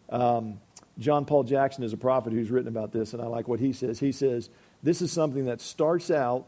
Um, 0.09 0.59
John 0.99 1.25
Paul 1.25 1.43
Jackson 1.43 1.83
is 1.83 1.93
a 1.93 1.97
prophet 1.97 2.33
who's 2.33 2.51
written 2.51 2.67
about 2.67 2.91
this, 2.91 3.13
and 3.13 3.21
I 3.21 3.27
like 3.27 3.47
what 3.47 3.59
he 3.59 3.73
says. 3.73 3.99
He 3.99 4.11
says, 4.11 4.49
This 4.83 5.01
is 5.01 5.11
something 5.11 5.45
that 5.45 5.61
starts 5.61 6.11
out 6.11 6.45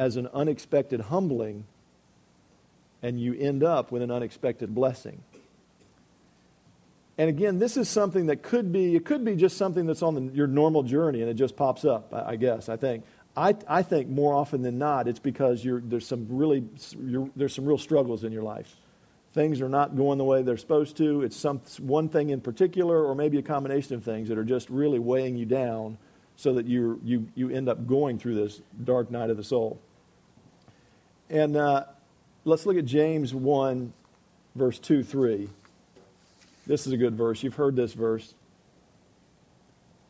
as 0.00 0.16
an 0.16 0.26
unexpected 0.32 0.98
humbling, 0.98 1.66
and 3.02 3.20
you 3.20 3.34
end 3.34 3.62
up 3.62 3.92
with 3.92 4.00
an 4.00 4.10
unexpected 4.10 4.74
blessing. 4.74 5.22
And 7.18 7.28
again, 7.28 7.58
this 7.58 7.76
is 7.76 7.86
something 7.86 8.26
that 8.26 8.42
could 8.42 8.72
be, 8.72 8.96
it 8.96 9.04
could 9.04 9.26
be 9.26 9.36
just 9.36 9.58
something 9.58 9.84
that's 9.84 10.02
on 10.02 10.14
the, 10.14 10.22
your 10.34 10.46
normal 10.46 10.82
journey 10.82 11.20
and 11.20 11.30
it 11.30 11.34
just 11.34 11.54
pops 11.54 11.84
up, 11.84 12.14
I, 12.14 12.30
I 12.30 12.36
guess, 12.36 12.70
I 12.70 12.78
think. 12.78 13.04
I, 13.36 13.54
I 13.68 13.82
think 13.82 14.08
more 14.08 14.34
often 14.34 14.62
than 14.62 14.78
not, 14.78 15.06
it's 15.06 15.18
because 15.18 15.62
there's 15.62 16.06
some 16.06 16.26
really, 16.30 16.64
there's 17.36 17.54
some 17.54 17.66
real 17.66 17.76
struggles 17.76 18.24
in 18.24 18.32
your 18.32 18.42
life. 18.42 18.74
Things 19.34 19.60
are 19.60 19.68
not 19.68 19.98
going 19.98 20.16
the 20.16 20.24
way 20.24 20.40
they're 20.40 20.56
supposed 20.56 20.96
to. 20.96 21.20
It's 21.20 21.36
some, 21.36 21.60
one 21.78 22.08
thing 22.08 22.30
in 22.30 22.40
particular, 22.40 23.04
or 23.04 23.14
maybe 23.14 23.36
a 23.36 23.42
combination 23.42 23.96
of 23.96 24.02
things 24.02 24.30
that 24.30 24.38
are 24.38 24.44
just 24.44 24.70
really 24.70 24.98
weighing 24.98 25.36
you 25.36 25.44
down 25.44 25.98
so 26.36 26.54
that 26.54 26.64
you 26.64 26.98
you, 27.04 27.28
you 27.34 27.50
end 27.50 27.68
up 27.68 27.86
going 27.86 28.18
through 28.18 28.34
this 28.34 28.62
dark 28.82 29.10
night 29.10 29.28
of 29.28 29.36
the 29.36 29.44
soul. 29.44 29.78
And 31.30 31.56
uh, 31.56 31.84
let's 32.44 32.66
look 32.66 32.76
at 32.76 32.84
James 32.84 33.32
1, 33.32 33.92
verse 34.56 34.78
2 34.80 35.04
3. 35.04 35.48
This 36.66 36.86
is 36.88 36.92
a 36.92 36.96
good 36.96 37.14
verse. 37.14 37.42
You've 37.44 37.54
heard 37.54 37.76
this 37.76 37.94
verse. 37.94 38.34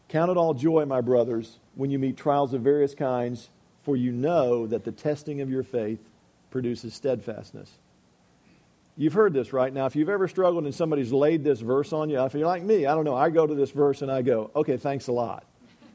Count 0.08 0.30
it 0.30 0.36
all 0.38 0.54
joy, 0.54 0.86
my 0.86 1.02
brothers, 1.02 1.58
when 1.74 1.90
you 1.90 1.98
meet 1.98 2.16
trials 2.16 2.54
of 2.54 2.62
various 2.62 2.94
kinds, 2.94 3.50
for 3.82 3.96
you 3.96 4.12
know 4.12 4.66
that 4.66 4.84
the 4.84 4.92
testing 4.92 5.40
of 5.40 5.50
your 5.50 5.62
faith 5.62 6.00
produces 6.50 6.94
steadfastness. 6.94 7.70
You've 8.96 9.12
heard 9.12 9.32
this 9.32 9.52
right 9.52 9.72
now. 9.72 9.86
If 9.86 9.94
you've 9.94 10.08
ever 10.08 10.26
struggled 10.26 10.64
and 10.64 10.74
somebody's 10.74 11.12
laid 11.12 11.44
this 11.44 11.60
verse 11.60 11.92
on 11.92 12.10
you, 12.10 12.20
if 12.24 12.34
you're 12.34 12.46
like 12.46 12.62
me, 12.62 12.86
I 12.86 12.94
don't 12.94 13.04
know, 13.04 13.14
I 13.14 13.30
go 13.30 13.46
to 13.46 13.54
this 13.54 13.70
verse 13.70 14.02
and 14.02 14.10
I 14.10 14.22
go, 14.22 14.50
okay, 14.56 14.76
thanks 14.76 15.06
a 15.06 15.12
lot. 15.12 15.44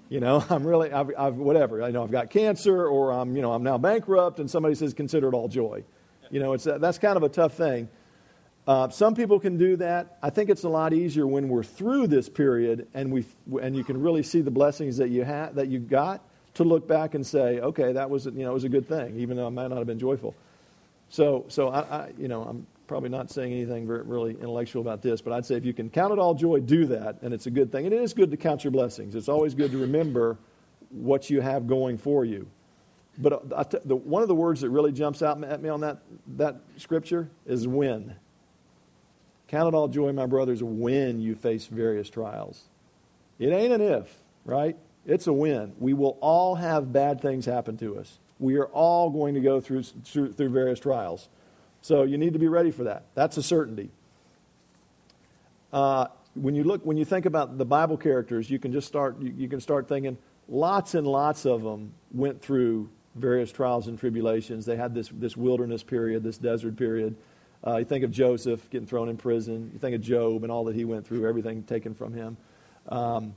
You 0.09 0.19
know, 0.19 0.43
I'm 0.49 0.65
really, 0.65 0.91
I've, 0.91 1.11
I've, 1.17 1.35
whatever. 1.35 1.81
I 1.83 1.91
know 1.91 2.03
I've 2.03 2.11
got 2.11 2.29
cancer 2.29 2.87
or 2.87 3.11
I'm, 3.11 3.35
you 3.35 3.41
know, 3.41 3.53
I'm 3.53 3.63
now 3.63 3.77
bankrupt 3.77 4.39
and 4.39 4.49
somebody 4.49 4.75
says, 4.75 4.93
consider 4.93 5.29
it 5.29 5.33
all 5.33 5.47
joy. 5.47 5.83
You 6.31 6.39
know, 6.39 6.53
it's, 6.53 6.63
that's 6.63 6.97
kind 6.97 7.17
of 7.17 7.23
a 7.23 7.29
tough 7.29 7.53
thing. 7.53 7.87
Uh, 8.67 8.89
some 8.89 9.13
people 9.13 9.39
can 9.39 9.57
do 9.57 9.75
that. 9.77 10.17
I 10.23 10.31
think 10.31 10.49
it's 10.49 10.63
a 10.63 10.69
lot 10.69 10.91
easier 10.91 11.27
when 11.27 11.49
we're 11.49 11.63
through 11.63 12.07
this 12.07 12.29
period 12.29 12.87
and, 12.95 13.11
we 13.11 13.25
and 13.61 13.75
you 13.75 13.83
can 13.83 14.01
really 14.01 14.23
see 14.23 14.41
the 14.41 14.49
blessings 14.49 14.97
that 14.97 15.09
you, 15.09 15.23
ha- 15.23 15.49
that 15.53 15.67
you 15.67 15.77
got 15.77 16.21
to 16.55 16.63
look 16.63 16.87
back 16.87 17.13
and 17.13 17.25
say, 17.25 17.59
okay, 17.59 17.93
that 17.93 18.09
was, 18.09 18.25
you 18.25 18.31
know, 18.31 18.51
it 18.51 18.53
was 18.53 18.63
a 18.63 18.69
good 18.69 18.87
thing, 18.87 19.19
even 19.19 19.37
though 19.37 19.45
I 19.45 19.49
might 19.49 19.67
not 19.67 19.77
have 19.77 19.87
been 19.87 19.99
joyful. 19.99 20.33
So, 21.09 21.45
so 21.47 21.69
I, 21.69 21.79
I 21.81 22.11
you 22.17 22.27
know, 22.27 22.41
I'm 22.43 22.65
probably 22.87 23.09
not 23.09 23.29
saying 23.29 23.51
anything 23.51 23.87
really 23.87 24.31
intellectual 24.31 24.81
about 24.81 25.01
this, 25.01 25.21
but 25.21 25.33
I'd 25.33 25.45
say 25.45 25.55
if 25.55 25.65
you 25.65 25.73
can 25.73 25.89
count 25.89 26.13
it 26.13 26.19
all 26.19 26.33
joy, 26.33 26.59
do 26.59 26.85
that, 26.85 27.21
and 27.21 27.33
it's 27.33 27.47
a 27.47 27.51
good 27.51 27.71
thing. 27.71 27.85
And 27.85 27.93
it 27.93 28.01
is 28.01 28.13
good 28.13 28.31
to 28.31 28.37
count 28.37 28.63
your 28.63 28.71
blessings. 28.71 29.15
It's 29.15 29.29
always 29.29 29.53
good 29.53 29.71
to 29.71 29.77
remember 29.77 30.37
what 30.89 31.29
you 31.29 31.41
have 31.41 31.67
going 31.67 31.97
for 31.97 32.25
you. 32.25 32.47
But 33.17 33.51
uh, 33.53 33.63
the, 33.85 33.95
one 33.95 34.21
of 34.21 34.27
the 34.27 34.35
words 34.35 34.61
that 34.61 34.69
really 34.69 34.91
jumps 34.91 35.21
out 35.21 35.41
at 35.43 35.61
me 35.61 35.69
on 35.69 35.81
that, 35.81 35.99
that 36.35 36.57
scripture 36.77 37.29
is 37.45 37.67
when. 37.67 38.15
Count 39.47 39.73
it 39.73 39.77
all 39.77 39.87
joy, 39.87 40.11
my 40.11 40.25
brothers, 40.25 40.63
when 40.63 41.19
you 41.21 41.35
face 41.35 41.67
various 41.67 42.09
trials. 42.09 42.63
It 43.39 43.49
ain't 43.49 43.73
an 43.73 43.81
if, 43.81 44.13
right? 44.43 44.75
It's 45.05 45.27
a 45.27 45.33
when. 45.33 45.73
We 45.79 45.93
will 45.93 46.17
all 46.19 46.55
have 46.55 46.91
bad 46.91 47.21
things 47.21 47.45
happen 47.45 47.77
to 47.77 47.99
us. 47.99 48.19
We 48.39 48.57
are 48.57 48.65
all 48.67 49.09
going 49.09 49.35
to 49.35 49.39
go 49.39 49.61
through, 49.61 49.83
through, 49.83 50.33
through 50.33 50.49
various 50.49 50.79
trials. 50.79 51.29
So 51.85 52.01
you 52.01 52.17
need 52.17 52.33
to 52.33 52.39
be 52.39 52.47
ready 52.47 52.71
for 52.71 52.85
that. 52.85 53.03
That's 53.13 53.37
a 53.37 53.43
certainty. 53.43 53.91
Uh, 55.71 56.07
when 56.33 56.55
you 56.55 56.63
look, 56.63 56.83
when 56.83 56.97
you 56.97 57.05
think 57.05 57.27
about 57.27 57.59
the 57.59 57.65
Bible 57.65 57.95
characters, 57.95 58.49
you 58.49 58.57
can 58.57 58.73
just 58.73 58.87
start. 58.87 59.21
You, 59.21 59.31
you, 59.37 59.47
can 59.47 59.61
start 59.61 59.87
thinking. 59.87 60.17
Lots 60.49 60.95
and 60.95 61.05
lots 61.05 61.45
of 61.45 61.61
them 61.61 61.93
went 62.11 62.41
through 62.41 62.89
various 63.13 63.51
trials 63.51 63.85
and 63.87 63.99
tribulations. 63.99 64.65
They 64.65 64.77
had 64.77 64.95
this 64.95 65.09
this 65.09 65.37
wilderness 65.37 65.83
period, 65.83 66.23
this 66.23 66.39
desert 66.39 66.75
period. 66.75 67.17
Uh, 67.65 67.77
you 67.77 67.85
think 67.85 68.03
of 68.03 68.09
Joseph 68.09 68.67
getting 68.71 68.87
thrown 68.87 69.07
in 69.07 69.15
prison. 69.15 69.69
You 69.71 69.77
think 69.77 69.95
of 69.95 70.01
Job 70.01 70.41
and 70.41 70.51
all 70.51 70.63
that 70.63 70.75
he 70.75 70.85
went 70.85 71.05
through, 71.05 71.29
everything 71.29 71.61
taken 71.61 71.93
from 71.93 72.15
him. 72.15 72.35
Um, 72.89 73.35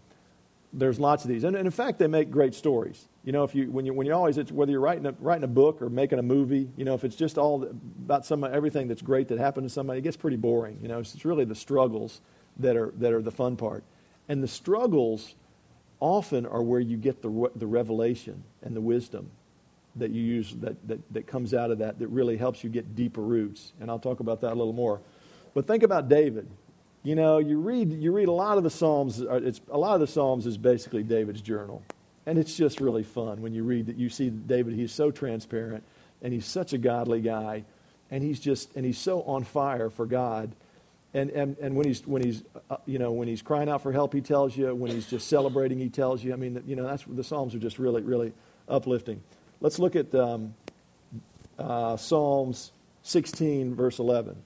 there's 0.72 1.00
lots 1.00 1.24
of 1.24 1.30
these. 1.30 1.44
And, 1.44 1.56
and, 1.56 1.66
in 1.66 1.72
fact, 1.72 1.98
they 1.98 2.06
make 2.06 2.30
great 2.30 2.54
stories. 2.54 3.08
You 3.24 3.32
know, 3.32 3.44
if 3.44 3.54
you, 3.54 3.70
when, 3.70 3.86
you, 3.86 3.92
when 3.94 4.06
you're 4.06 4.16
always, 4.16 4.36
whether 4.52 4.70
you're 4.70 4.80
writing 4.80 5.06
a, 5.06 5.12
writing 5.12 5.44
a 5.44 5.48
book 5.48 5.80
or 5.80 5.88
making 5.88 6.18
a 6.18 6.22
movie, 6.22 6.68
you 6.76 6.84
know, 6.84 6.94
if 6.94 7.04
it's 7.04 7.16
just 7.16 7.38
all 7.38 7.64
about 7.64 8.26
some, 8.26 8.44
everything 8.44 8.88
that's 8.88 9.02
great 9.02 9.28
that 9.28 9.38
happened 9.38 9.66
to 9.66 9.72
somebody, 9.72 10.00
it 10.00 10.02
gets 10.02 10.16
pretty 10.16 10.36
boring. 10.36 10.78
You 10.82 10.88
know, 10.88 10.98
it's, 10.98 11.14
it's 11.14 11.24
really 11.24 11.44
the 11.44 11.54
struggles 11.54 12.20
that 12.58 12.76
are, 12.76 12.92
that 12.98 13.12
are 13.12 13.22
the 13.22 13.30
fun 13.30 13.56
part. 13.56 13.82
And 14.28 14.42
the 14.42 14.48
struggles 14.48 15.34
often 16.00 16.46
are 16.46 16.62
where 16.62 16.80
you 16.80 16.96
get 16.96 17.22
the, 17.22 17.50
the 17.56 17.66
revelation 17.66 18.44
and 18.62 18.76
the 18.76 18.80
wisdom 18.80 19.30
that 19.96 20.10
you 20.10 20.22
use 20.22 20.54
that, 20.60 20.76
that, 20.86 21.12
that 21.12 21.26
comes 21.26 21.54
out 21.54 21.70
of 21.70 21.78
that 21.78 21.98
that 21.98 22.08
really 22.08 22.36
helps 22.36 22.62
you 22.62 22.70
get 22.70 22.94
deeper 22.94 23.22
roots. 23.22 23.72
And 23.80 23.90
I'll 23.90 23.98
talk 23.98 24.20
about 24.20 24.40
that 24.42 24.52
a 24.52 24.54
little 24.54 24.72
more. 24.72 25.00
But 25.54 25.66
think 25.66 25.82
about 25.82 26.08
David. 26.08 26.48
You 27.08 27.14
know, 27.14 27.38
you 27.38 27.58
read, 27.58 27.90
you 27.90 28.12
read 28.12 28.28
a 28.28 28.32
lot 28.32 28.58
of 28.58 28.64
the 28.64 28.70
Psalms, 28.70 29.22
uh, 29.22 29.40
it's, 29.42 29.62
a 29.70 29.78
lot 29.78 29.94
of 29.94 30.00
the 30.00 30.06
Psalms 30.06 30.44
is 30.44 30.58
basically 30.58 31.02
David's 31.02 31.40
journal. 31.40 31.82
And 32.26 32.38
it's 32.38 32.54
just 32.54 32.82
really 32.82 33.02
fun 33.02 33.40
when 33.40 33.54
you 33.54 33.64
read 33.64 33.86
that 33.86 33.96
you 33.96 34.10
see 34.10 34.28
David, 34.28 34.74
he's 34.74 34.92
so 34.92 35.10
transparent 35.10 35.84
and 36.20 36.34
he's 36.34 36.44
such 36.44 36.74
a 36.74 36.78
godly 36.78 37.22
guy 37.22 37.64
and 38.10 38.22
he's 38.22 38.38
just, 38.38 38.76
and 38.76 38.84
he's 38.84 38.98
so 38.98 39.22
on 39.22 39.44
fire 39.44 39.88
for 39.88 40.04
God. 40.04 40.54
And, 41.14 41.30
and, 41.30 41.56
and 41.62 41.76
when 41.76 41.86
he's, 41.86 42.06
when 42.06 42.22
he's, 42.22 42.42
uh, 42.68 42.76
you 42.84 42.98
know, 42.98 43.10
when 43.12 43.26
he's 43.26 43.40
crying 43.40 43.70
out 43.70 43.82
for 43.82 43.90
help, 43.90 44.12
he 44.12 44.20
tells 44.20 44.54
you. 44.54 44.74
When 44.74 44.90
he's 44.90 45.06
just 45.06 45.28
celebrating, 45.28 45.78
he 45.78 45.88
tells 45.88 46.22
you. 46.22 46.34
I 46.34 46.36
mean, 46.36 46.62
you 46.66 46.76
know, 46.76 46.86
that's, 46.86 47.04
the 47.08 47.24
Psalms 47.24 47.54
are 47.54 47.58
just 47.58 47.78
really, 47.78 48.02
really 48.02 48.34
uplifting. 48.68 49.22
Let's 49.62 49.78
look 49.78 49.96
at 49.96 50.14
um, 50.14 50.52
uh, 51.58 51.96
Psalms 51.96 52.70
16, 53.02 53.74
verse 53.74 53.98
11. 53.98 54.36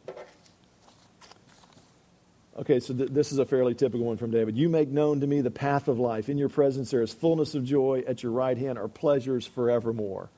Okay, 2.59 2.80
so 2.80 2.92
th- 2.92 3.11
this 3.11 3.32
is 3.32 3.38
a 3.38 3.47
fairly 3.47 3.75
typical 3.75 4.06
one 4.06 4.18
from 4.18 4.30
David. 4.30 4.56
You 4.56 4.68
make 4.68 4.88
known 4.88 5.21
to 5.21 5.26
me 5.26 5.40
the 5.40 5.50
path 5.50 5.88
of 5.88 5.99
life. 5.99 6.28
In 6.28 6.37
your 6.37 6.50
presence 6.50 6.90
there 6.90 7.02
is 7.02 7.12
fullness 7.12 7.54
of 7.54 7.64
joy. 7.64 8.04
At 8.06 8.23
your 8.23 8.32
right 8.32 8.56
hand 8.56 8.78
are 8.78 8.88
pleasures 8.88 9.47
forevermore. 9.47 10.28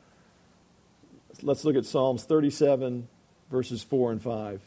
Let's 1.43 1.65
look 1.65 1.75
at 1.75 1.85
Psalms 1.85 2.25
37, 2.25 3.09
verses 3.51 3.83
4 3.83 4.13
and 4.13 4.23
5. 4.23 4.61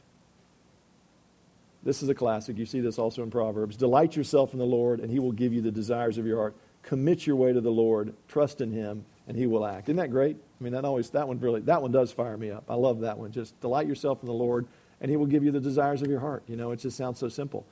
This 1.84 2.04
is 2.04 2.10
a 2.10 2.16
classic. 2.16 2.58
You 2.58 2.66
see 2.66 2.82
this 2.82 3.00
also 3.00 3.24
in 3.24 3.32
Proverbs. 3.32 3.78
Delight 3.78 4.18
yourself 4.18 4.52
in 4.52 4.60
the 4.60 4.66
Lord, 4.66 5.00
and 5.00 5.10
he 5.10 5.20
will 5.20 5.32
give 5.32 5.54
you 5.54 5.62
the 5.62 5.72
desires 5.72 6.18
of 6.18 6.26
your 6.26 6.38
heart. 6.38 6.56
Commit 6.84 7.26
your 7.26 7.38
way 7.38 7.54
to 7.54 7.62
the 7.62 7.72
Lord. 7.72 8.14
Trust 8.28 8.60
in 8.60 8.74
him, 8.74 9.06
and 9.26 9.38
he 9.38 9.48
will 9.48 9.66
act. 9.66 9.88
Isn't 9.88 9.96
that 9.96 10.12
great? 10.12 10.36
I 10.36 10.64
mean, 10.64 10.74
that 10.74 10.84
always 10.84 11.10
that 11.12 11.28
one 11.30 11.40
really 11.40 11.62
that 11.62 11.82
one 11.82 11.92
does 11.92 12.12
fire 12.12 12.38
me 12.38 12.52
up. 12.52 12.66
I 12.70 12.76
love 12.76 13.02
that 13.02 13.18
one. 13.18 13.32
Just 13.32 13.60
delight 13.62 13.88
yourself 13.88 14.22
in 14.22 14.28
the 14.28 14.34
Lord, 14.34 14.68
and 15.02 15.12
he 15.12 15.18
will 15.18 15.26
give 15.26 15.44
you 15.44 15.52
the 15.52 15.60
desires 15.60 16.02
of 16.02 16.10
your 16.10 16.20
heart. 16.20 16.44
You 16.48 16.56
know, 16.56 16.72
it 16.72 16.78
just 16.78 16.98
sounds 16.98 17.20
so 17.20 17.30
simple. 17.30 17.66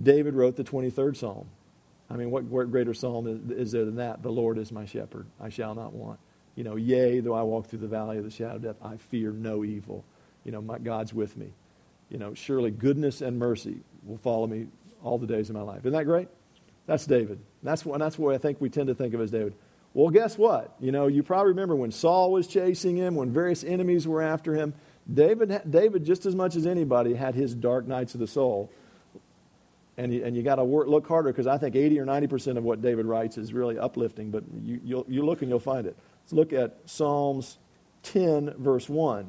David 0.00 0.34
wrote 0.34 0.56
the 0.56 0.64
23rd 0.64 1.16
Psalm. 1.16 1.46
I 2.10 2.16
mean, 2.16 2.30
what 2.30 2.70
greater 2.70 2.92
psalm 2.92 3.26
is, 3.50 3.72
there 3.72 3.86
than 3.86 3.96
that? 3.96 4.22
The 4.22 4.30
Lord 4.30 4.58
is 4.58 4.70
my 4.70 4.84
shepherd; 4.84 5.26
I 5.40 5.48
shall 5.48 5.74
not 5.74 5.94
want. 5.94 6.20
You 6.56 6.64
know, 6.64 6.76
yea, 6.76 7.20
though 7.20 7.32
I 7.32 7.42
walk 7.42 7.68
through 7.68 7.78
the 7.78 7.88
valley 7.88 8.18
of 8.18 8.24
the 8.24 8.30
shadow 8.30 8.56
of 8.56 8.62
death, 8.62 8.76
I 8.82 8.98
fear 8.98 9.30
no 9.30 9.64
evil. 9.64 10.04
You 10.44 10.52
know, 10.52 10.60
my 10.60 10.78
God's 10.78 11.14
with 11.14 11.38
me. 11.38 11.54
You 12.10 12.18
know, 12.18 12.34
surely 12.34 12.70
goodness 12.70 13.22
and 13.22 13.38
mercy 13.38 13.80
will 14.04 14.18
follow 14.18 14.46
me 14.46 14.66
all 15.02 15.16
the 15.16 15.26
days 15.26 15.48
of 15.48 15.56
my 15.56 15.62
life. 15.62 15.80
Isn't 15.80 15.92
that 15.92 16.04
great? 16.04 16.28
That's 16.86 17.06
David. 17.06 17.38
That's 17.62 17.86
what, 17.86 17.98
that's 17.98 18.18
what 18.18 18.34
I 18.34 18.38
think 18.38 18.60
we 18.60 18.68
tend 18.68 18.88
to 18.88 18.94
think 18.94 19.14
of 19.14 19.20
as 19.22 19.30
David. 19.30 19.54
Well, 19.94 20.10
guess 20.10 20.36
what? 20.36 20.74
You 20.80 20.92
know, 20.92 21.06
you 21.06 21.22
probably 21.22 21.50
remember 21.50 21.74
when 21.74 21.90
Saul 21.90 22.32
was 22.32 22.46
chasing 22.46 22.96
him, 22.96 23.14
when 23.14 23.30
various 23.30 23.64
enemies 23.64 24.06
were 24.06 24.20
after 24.20 24.54
him. 24.54 24.74
David, 25.12 25.62
David 25.68 26.04
just 26.04 26.26
as 26.26 26.34
much 26.34 26.56
as 26.56 26.66
anybody, 26.66 27.14
had 27.14 27.34
his 27.34 27.54
dark 27.54 27.86
nights 27.86 28.14
of 28.14 28.20
the 28.20 28.26
soul. 28.26 28.70
And 29.96 30.12
you, 30.12 30.24
and 30.24 30.34
you 30.36 30.42
got 30.42 30.54
to 30.56 30.62
look 30.62 31.06
harder 31.06 31.30
because 31.30 31.46
I 31.46 31.58
think 31.58 31.76
80 31.76 32.00
or 32.00 32.06
90% 32.06 32.56
of 32.56 32.64
what 32.64 32.80
David 32.80 33.04
writes 33.04 33.36
is 33.36 33.52
really 33.52 33.78
uplifting, 33.78 34.30
but 34.30 34.42
you, 34.64 35.04
you 35.06 35.24
look 35.24 35.42
and 35.42 35.50
you'll 35.50 35.60
find 35.60 35.86
it. 35.86 35.96
Let's 36.22 36.32
look 36.32 36.52
at 36.52 36.78
Psalms 36.86 37.58
10, 38.04 38.54
verse 38.58 38.88
1. 38.88 39.28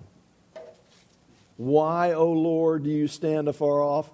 Why, 1.58 2.14
O 2.14 2.32
Lord, 2.32 2.84
do 2.84 2.90
you 2.90 3.08
stand 3.08 3.48
afar 3.48 3.82
off? 3.82 4.10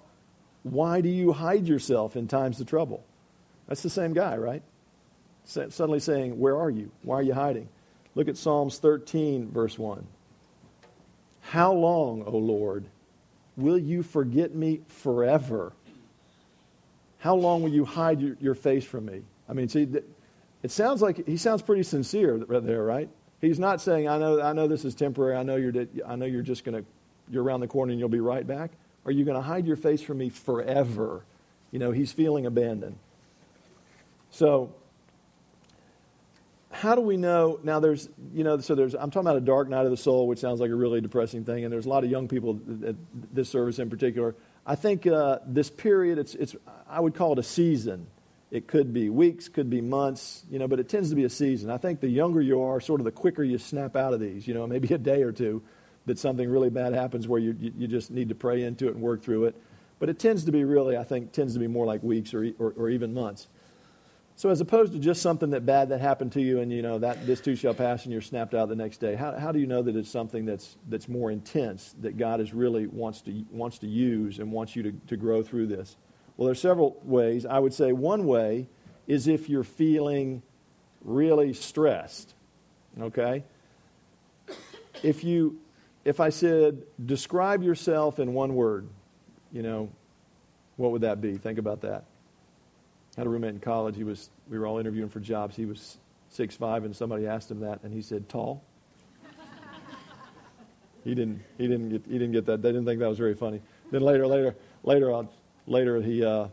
Why 0.62 1.00
do 1.00 1.08
you 1.08 1.32
hide 1.32 1.66
yourself 1.66 2.16
in 2.16 2.28
times 2.28 2.60
of 2.60 2.66
trouble? 2.66 3.04
That's 3.68 3.82
the 3.82 3.90
same 3.90 4.12
guy, 4.12 4.36
right? 4.36 4.62
suddenly 5.44 6.00
saying, 6.00 6.38
Where 6.38 6.56
are 6.56 6.70
you? 6.70 6.90
Why 7.02 7.16
are 7.16 7.22
you 7.22 7.34
hiding? 7.34 7.68
Look 8.14 8.28
at 8.28 8.36
Psalms 8.36 8.78
13, 8.78 9.50
verse 9.50 9.78
1. 9.78 10.06
How 11.40 11.72
long, 11.72 12.22
O 12.26 12.36
Lord, 12.36 12.86
will 13.56 13.78
you 13.78 14.02
forget 14.02 14.54
me 14.54 14.80
forever? 14.88 15.72
How 17.18 17.34
long 17.34 17.62
will 17.62 17.70
you 17.70 17.84
hide 17.84 18.20
your, 18.20 18.36
your 18.40 18.54
face 18.54 18.84
from 18.84 19.06
me? 19.06 19.22
I 19.48 19.52
mean, 19.52 19.68
see, 19.68 19.88
it 20.62 20.70
sounds 20.70 21.02
like 21.02 21.26
he 21.26 21.36
sounds 21.36 21.62
pretty 21.62 21.82
sincere 21.82 22.36
right 22.36 22.64
there, 22.64 22.84
right? 22.84 23.08
He's 23.40 23.58
not 23.58 23.80
saying, 23.80 24.08
I 24.08 24.18
know, 24.18 24.40
I 24.40 24.52
know 24.52 24.68
this 24.68 24.84
is 24.84 24.94
temporary. 24.94 25.36
I 25.36 25.42
know 25.42 25.56
you're, 25.56 25.86
I 26.06 26.16
know 26.16 26.26
you're 26.26 26.42
just 26.42 26.64
going 26.64 26.82
to, 26.82 26.88
you're 27.30 27.42
around 27.42 27.60
the 27.60 27.68
corner 27.68 27.90
and 27.90 27.98
you'll 27.98 28.08
be 28.08 28.20
right 28.20 28.46
back. 28.46 28.72
Are 29.06 29.10
you 29.10 29.24
going 29.24 29.36
to 29.36 29.42
hide 29.42 29.66
your 29.66 29.76
face 29.76 30.02
from 30.02 30.18
me 30.18 30.28
forever? 30.28 31.24
You 31.70 31.78
know, 31.78 31.90
he's 31.90 32.12
feeling 32.12 32.44
abandoned. 32.44 32.98
So, 34.30 34.74
how 36.80 36.94
do 36.94 37.02
we 37.02 37.18
know? 37.18 37.60
Now, 37.62 37.78
there's, 37.78 38.08
you 38.32 38.42
know, 38.42 38.58
so 38.58 38.74
there's, 38.74 38.94
I'm 38.94 39.10
talking 39.10 39.26
about 39.26 39.36
a 39.36 39.42
dark 39.42 39.68
night 39.68 39.84
of 39.84 39.90
the 39.90 39.98
soul, 39.98 40.26
which 40.26 40.38
sounds 40.38 40.60
like 40.60 40.70
a 40.70 40.74
really 40.74 41.02
depressing 41.02 41.44
thing, 41.44 41.64
and 41.64 41.70
there's 41.70 41.84
a 41.84 41.90
lot 41.90 42.04
of 42.04 42.10
young 42.10 42.26
people 42.26 42.58
at 42.86 42.96
this 43.34 43.50
service 43.50 43.78
in 43.78 43.90
particular. 43.90 44.34
I 44.64 44.76
think 44.76 45.06
uh, 45.06 45.40
this 45.46 45.68
period, 45.68 46.18
it's, 46.18 46.34
it's, 46.34 46.56
I 46.88 47.00
would 47.00 47.14
call 47.14 47.34
it 47.34 47.38
a 47.38 47.42
season. 47.42 48.06
It 48.50 48.66
could 48.66 48.94
be 48.94 49.10
weeks, 49.10 49.46
could 49.46 49.68
be 49.68 49.82
months, 49.82 50.44
you 50.50 50.58
know, 50.58 50.66
but 50.66 50.80
it 50.80 50.88
tends 50.88 51.10
to 51.10 51.16
be 51.16 51.24
a 51.24 51.30
season. 51.30 51.70
I 51.70 51.76
think 51.76 52.00
the 52.00 52.08
younger 52.08 52.40
you 52.40 52.62
are, 52.62 52.80
sort 52.80 53.02
of 53.02 53.04
the 53.04 53.12
quicker 53.12 53.44
you 53.44 53.58
snap 53.58 53.94
out 53.94 54.14
of 54.14 54.20
these, 54.20 54.48
you 54.48 54.54
know, 54.54 54.66
maybe 54.66 54.94
a 54.94 54.98
day 54.98 55.22
or 55.22 55.32
two 55.32 55.62
that 56.06 56.18
something 56.18 56.48
really 56.48 56.70
bad 56.70 56.94
happens 56.94 57.28
where 57.28 57.40
you, 57.40 57.54
you, 57.60 57.88
just 57.88 58.10
need 58.10 58.30
to 58.30 58.34
pray 58.34 58.62
into 58.62 58.88
it 58.88 58.94
and 58.94 59.02
work 59.02 59.22
through 59.22 59.44
it. 59.44 59.54
But 59.98 60.08
it 60.08 60.18
tends 60.18 60.46
to 60.46 60.52
be 60.52 60.64
really, 60.64 60.96
I 60.96 61.04
think, 61.04 61.32
tends 61.32 61.52
to 61.52 61.60
be 61.60 61.66
more 61.66 61.84
like 61.84 62.02
weeks 62.02 62.32
or, 62.32 62.52
or, 62.58 62.72
or 62.74 62.88
even 62.88 63.12
months. 63.12 63.48
So 64.40 64.48
as 64.48 64.62
opposed 64.62 64.94
to 64.94 64.98
just 64.98 65.20
something 65.20 65.50
that 65.50 65.66
bad 65.66 65.90
that 65.90 66.00
happened 66.00 66.32
to 66.32 66.40
you 66.40 66.60
and 66.60 66.72
you 66.72 66.80
know 66.80 66.98
that 66.98 67.26
this 67.26 67.42
too 67.42 67.54
shall 67.54 67.74
pass 67.74 68.04
and 68.04 68.12
you're 68.12 68.22
snapped 68.22 68.54
out 68.54 68.70
the 68.70 68.74
next 68.74 68.96
day, 68.96 69.14
how, 69.14 69.38
how 69.38 69.52
do 69.52 69.58
you 69.58 69.66
know 69.66 69.82
that 69.82 69.94
it's 69.94 70.08
something 70.08 70.46
that's, 70.46 70.78
that's 70.88 71.10
more 71.10 71.30
intense 71.30 71.94
that 72.00 72.16
God 72.16 72.40
is 72.40 72.54
really 72.54 72.86
wants 72.86 73.20
to, 73.20 73.44
wants 73.50 73.76
to 73.80 73.86
use 73.86 74.38
and 74.38 74.50
wants 74.50 74.74
you 74.74 74.82
to, 74.84 74.92
to 75.08 75.18
grow 75.18 75.42
through 75.42 75.66
this? 75.66 75.94
Well, 76.38 76.46
there's 76.46 76.58
several 76.58 76.98
ways. 77.04 77.44
I 77.44 77.58
would 77.58 77.74
say 77.74 77.92
one 77.92 78.24
way 78.24 78.66
is 79.06 79.28
if 79.28 79.50
you're 79.50 79.62
feeling 79.62 80.42
really 81.04 81.52
stressed. 81.52 82.32
Okay? 82.98 83.44
If 85.02 85.22
you 85.22 85.60
if 86.02 86.18
I 86.18 86.30
said 86.30 86.84
describe 87.04 87.62
yourself 87.62 88.18
in 88.18 88.32
one 88.32 88.54
word, 88.54 88.88
you 89.52 89.62
know, 89.62 89.90
what 90.78 90.92
would 90.92 91.02
that 91.02 91.20
be? 91.20 91.36
Think 91.36 91.58
about 91.58 91.82
that. 91.82 92.04
Had 93.16 93.26
a 93.26 93.28
roommate 93.28 93.50
in 93.50 93.60
college. 93.60 93.96
He 93.96 94.04
was 94.04 94.30
we 94.48 94.58
were 94.58 94.66
all 94.66 94.78
interviewing 94.78 95.08
for 95.08 95.20
jobs. 95.20 95.56
He 95.56 95.66
was 95.66 95.98
six 96.28 96.54
five, 96.56 96.84
and 96.84 96.94
somebody 96.94 97.26
asked 97.26 97.50
him 97.50 97.60
that, 97.60 97.80
and 97.82 97.92
he 97.92 98.02
said 98.02 98.28
tall. 98.28 98.62
he 101.04 101.14
didn't 101.14 101.42
he 101.58 101.66
didn't 101.66 101.90
get 101.90 102.04
he 102.06 102.12
didn't 102.12 102.32
get 102.32 102.46
that. 102.46 102.62
They 102.62 102.70
didn't 102.70 102.86
think 102.86 103.00
that 103.00 103.08
was 103.08 103.18
very 103.18 103.34
funny. 103.34 103.60
Then 103.90 104.02
later 104.02 104.26
later 104.26 104.54
later 104.84 105.12
on 105.12 105.28
later, 105.66 106.00
he, 106.00 106.24
uh, 106.24 106.48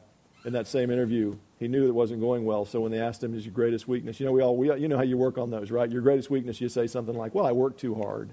in 0.46 0.54
that 0.54 0.68
same 0.68 0.92
interview, 0.92 1.36
he 1.60 1.68
knew 1.68 1.88
it 1.88 1.94
wasn't 1.94 2.22
going 2.22 2.46
well. 2.46 2.66
So 2.66 2.80
when 2.80 2.92
they 2.92 3.02
asked 3.02 3.24
him, 3.24 3.34
"Is 3.34 3.46
your 3.46 3.54
greatest 3.54 3.88
weakness?" 3.88 4.20
You 4.20 4.26
know, 4.26 4.32
we 4.32 4.42
all, 4.42 4.56
we, 4.56 4.74
you 4.80 4.88
know 4.88 4.98
how 4.98 5.04
you 5.04 5.18
work 5.18 5.38
on 5.38 5.50
those, 5.50 5.72
right? 5.72 5.90
Your 5.90 6.02
greatest 6.02 6.30
weakness, 6.30 6.62
you 6.62 6.70
say 6.70 6.88
something 6.88 7.16
like, 7.16 7.36
"Well, 7.36 7.46
I 7.46 7.52
work 7.52 7.78
too 7.78 7.96
hard," 7.96 8.30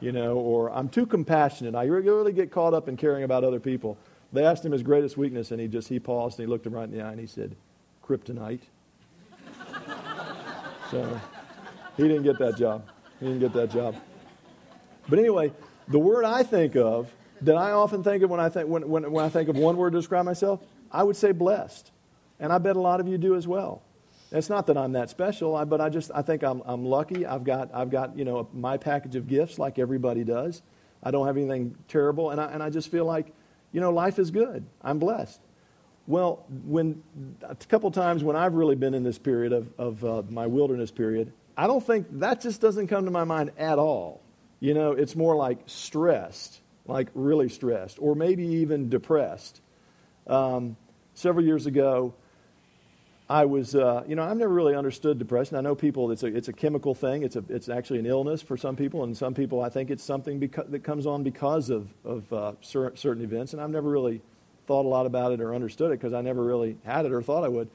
you 0.00 0.12
know, 0.12 0.36
or 0.36 0.70
"I'm 0.70 0.88
too 0.88 1.06
compassionate. 1.06 1.74
I 1.74 1.84
really 1.84 2.32
get 2.32 2.50
caught 2.50 2.74
up 2.74 2.88
in 2.88 2.96
caring 2.96 3.24
about 3.24 3.44
other 3.44 3.60
people." 3.60 3.96
They 4.36 4.44
asked 4.44 4.64
him 4.64 4.72
his 4.72 4.82
greatest 4.82 5.16
weakness, 5.16 5.50
and 5.50 5.60
he 5.60 5.66
just 5.66 5.88
he 5.88 5.98
paused 5.98 6.38
and 6.38 6.46
he 6.46 6.50
looked 6.50 6.66
him 6.66 6.74
right 6.74 6.84
in 6.84 6.90
the 6.90 7.02
eye 7.02 7.10
and 7.10 7.18
he 7.18 7.26
said, 7.26 7.56
"Kryptonite." 8.06 8.60
so 10.90 11.20
he 11.96 12.02
didn't 12.02 12.24
get 12.24 12.38
that 12.38 12.58
job. 12.58 12.86
He 13.18 13.26
didn't 13.26 13.40
get 13.40 13.54
that 13.54 13.70
job. 13.70 13.96
But 15.08 15.18
anyway, 15.18 15.52
the 15.88 15.98
word 15.98 16.24
I 16.24 16.42
think 16.42 16.76
of 16.76 17.10
that 17.42 17.56
I 17.56 17.70
often 17.70 18.02
think 18.02 18.22
of 18.22 18.30
when 18.30 18.40
I 18.40 18.48
think, 18.48 18.68
when, 18.68 18.88
when, 18.88 19.10
when 19.10 19.24
I 19.24 19.28
think 19.28 19.48
of 19.48 19.56
one 19.56 19.76
word 19.76 19.92
to 19.92 19.98
describe 19.98 20.24
myself, 20.24 20.60
I 20.90 21.02
would 21.02 21.16
say 21.16 21.32
blessed. 21.32 21.90
And 22.38 22.52
I 22.52 22.58
bet 22.58 22.76
a 22.76 22.80
lot 22.80 23.00
of 23.00 23.08
you 23.08 23.18
do 23.18 23.36
as 23.36 23.46
well. 23.46 23.82
It's 24.32 24.50
not 24.50 24.66
that 24.66 24.76
I'm 24.76 24.92
that 24.92 25.08
special, 25.08 25.64
but 25.64 25.80
I 25.80 25.88
just 25.88 26.10
I 26.14 26.20
think 26.20 26.42
I'm, 26.42 26.60
I'm 26.66 26.84
lucky. 26.84 27.24
I've 27.24 27.44
got, 27.44 27.70
I've 27.72 27.90
got 27.90 28.18
you 28.18 28.26
know 28.26 28.48
my 28.52 28.76
package 28.76 29.16
of 29.16 29.28
gifts 29.28 29.58
like 29.58 29.78
everybody 29.78 30.24
does. 30.24 30.62
I 31.02 31.10
don't 31.10 31.26
have 31.26 31.36
anything 31.36 31.76
terrible, 31.88 32.30
and 32.30 32.40
I, 32.40 32.46
and 32.46 32.62
I 32.62 32.68
just 32.68 32.90
feel 32.90 33.04
like 33.04 33.32
you 33.76 33.80
know 33.80 33.92
life 33.92 34.18
is 34.18 34.32
good. 34.32 34.64
I'm 34.82 34.98
blessed. 34.98 35.40
Well, 36.08 36.44
when 36.64 37.02
a 37.42 37.54
couple 37.54 37.90
times 37.90 38.24
when 38.24 38.34
I've 38.34 38.54
really 38.54 38.76
been 38.76 38.94
in 38.94 39.04
this 39.04 39.18
period 39.18 39.52
of, 39.52 39.68
of 39.78 40.04
uh, 40.04 40.22
my 40.28 40.46
wilderness 40.46 40.90
period, 40.90 41.32
I 41.56 41.66
don't 41.66 41.84
think 41.84 42.06
that 42.20 42.40
just 42.40 42.60
doesn't 42.60 42.86
come 42.86 43.04
to 43.04 43.10
my 43.10 43.24
mind 43.24 43.52
at 43.58 43.78
all. 43.78 44.22
You 44.60 44.72
know, 44.74 44.92
it's 44.92 45.14
more 45.14 45.36
like 45.36 45.58
stressed 45.66 46.62
like 46.88 47.08
really 47.14 47.48
stressed, 47.48 47.98
or 48.00 48.14
maybe 48.14 48.46
even 48.46 48.88
depressed. 48.88 49.60
Um, 50.26 50.76
several 51.14 51.44
years 51.44 51.66
ago, 51.66 52.14
I 53.28 53.44
was, 53.44 53.74
uh, 53.74 54.04
you 54.06 54.14
know, 54.14 54.22
I've 54.22 54.36
never 54.36 54.52
really 54.52 54.76
understood 54.76 55.18
depression. 55.18 55.56
I 55.56 55.60
know 55.60 55.74
people, 55.74 56.12
it's 56.12 56.22
a, 56.22 56.28
it's 56.28 56.46
a 56.46 56.52
chemical 56.52 56.94
thing. 56.94 57.24
It's, 57.24 57.34
a, 57.34 57.42
it's 57.48 57.68
actually 57.68 57.98
an 57.98 58.06
illness 58.06 58.40
for 58.40 58.56
some 58.56 58.76
people, 58.76 59.02
and 59.02 59.16
some 59.16 59.34
people, 59.34 59.60
I 59.62 59.68
think 59.68 59.90
it's 59.90 60.04
something 60.04 60.38
beca- 60.38 60.70
that 60.70 60.84
comes 60.84 61.06
on 61.06 61.24
because 61.24 61.68
of, 61.68 61.88
of 62.04 62.32
uh, 62.32 62.52
cer- 62.60 62.94
certain 62.94 63.24
events. 63.24 63.52
And 63.52 63.60
I've 63.60 63.70
never 63.70 63.90
really 63.90 64.22
thought 64.68 64.84
a 64.84 64.88
lot 64.88 65.06
about 65.06 65.32
it 65.32 65.40
or 65.40 65.54
understood 65.56 65.90
it 65.90 66.00
because 66.00 66.12
I 66.12 66.20
never 66.20 66.44
really 66.44 66.76
had 66.84 67.04
it 67.04 67.12
or 67.12 67.20
thought 67.20 67.42
I 67.42 67.48
would. 67.48 67.68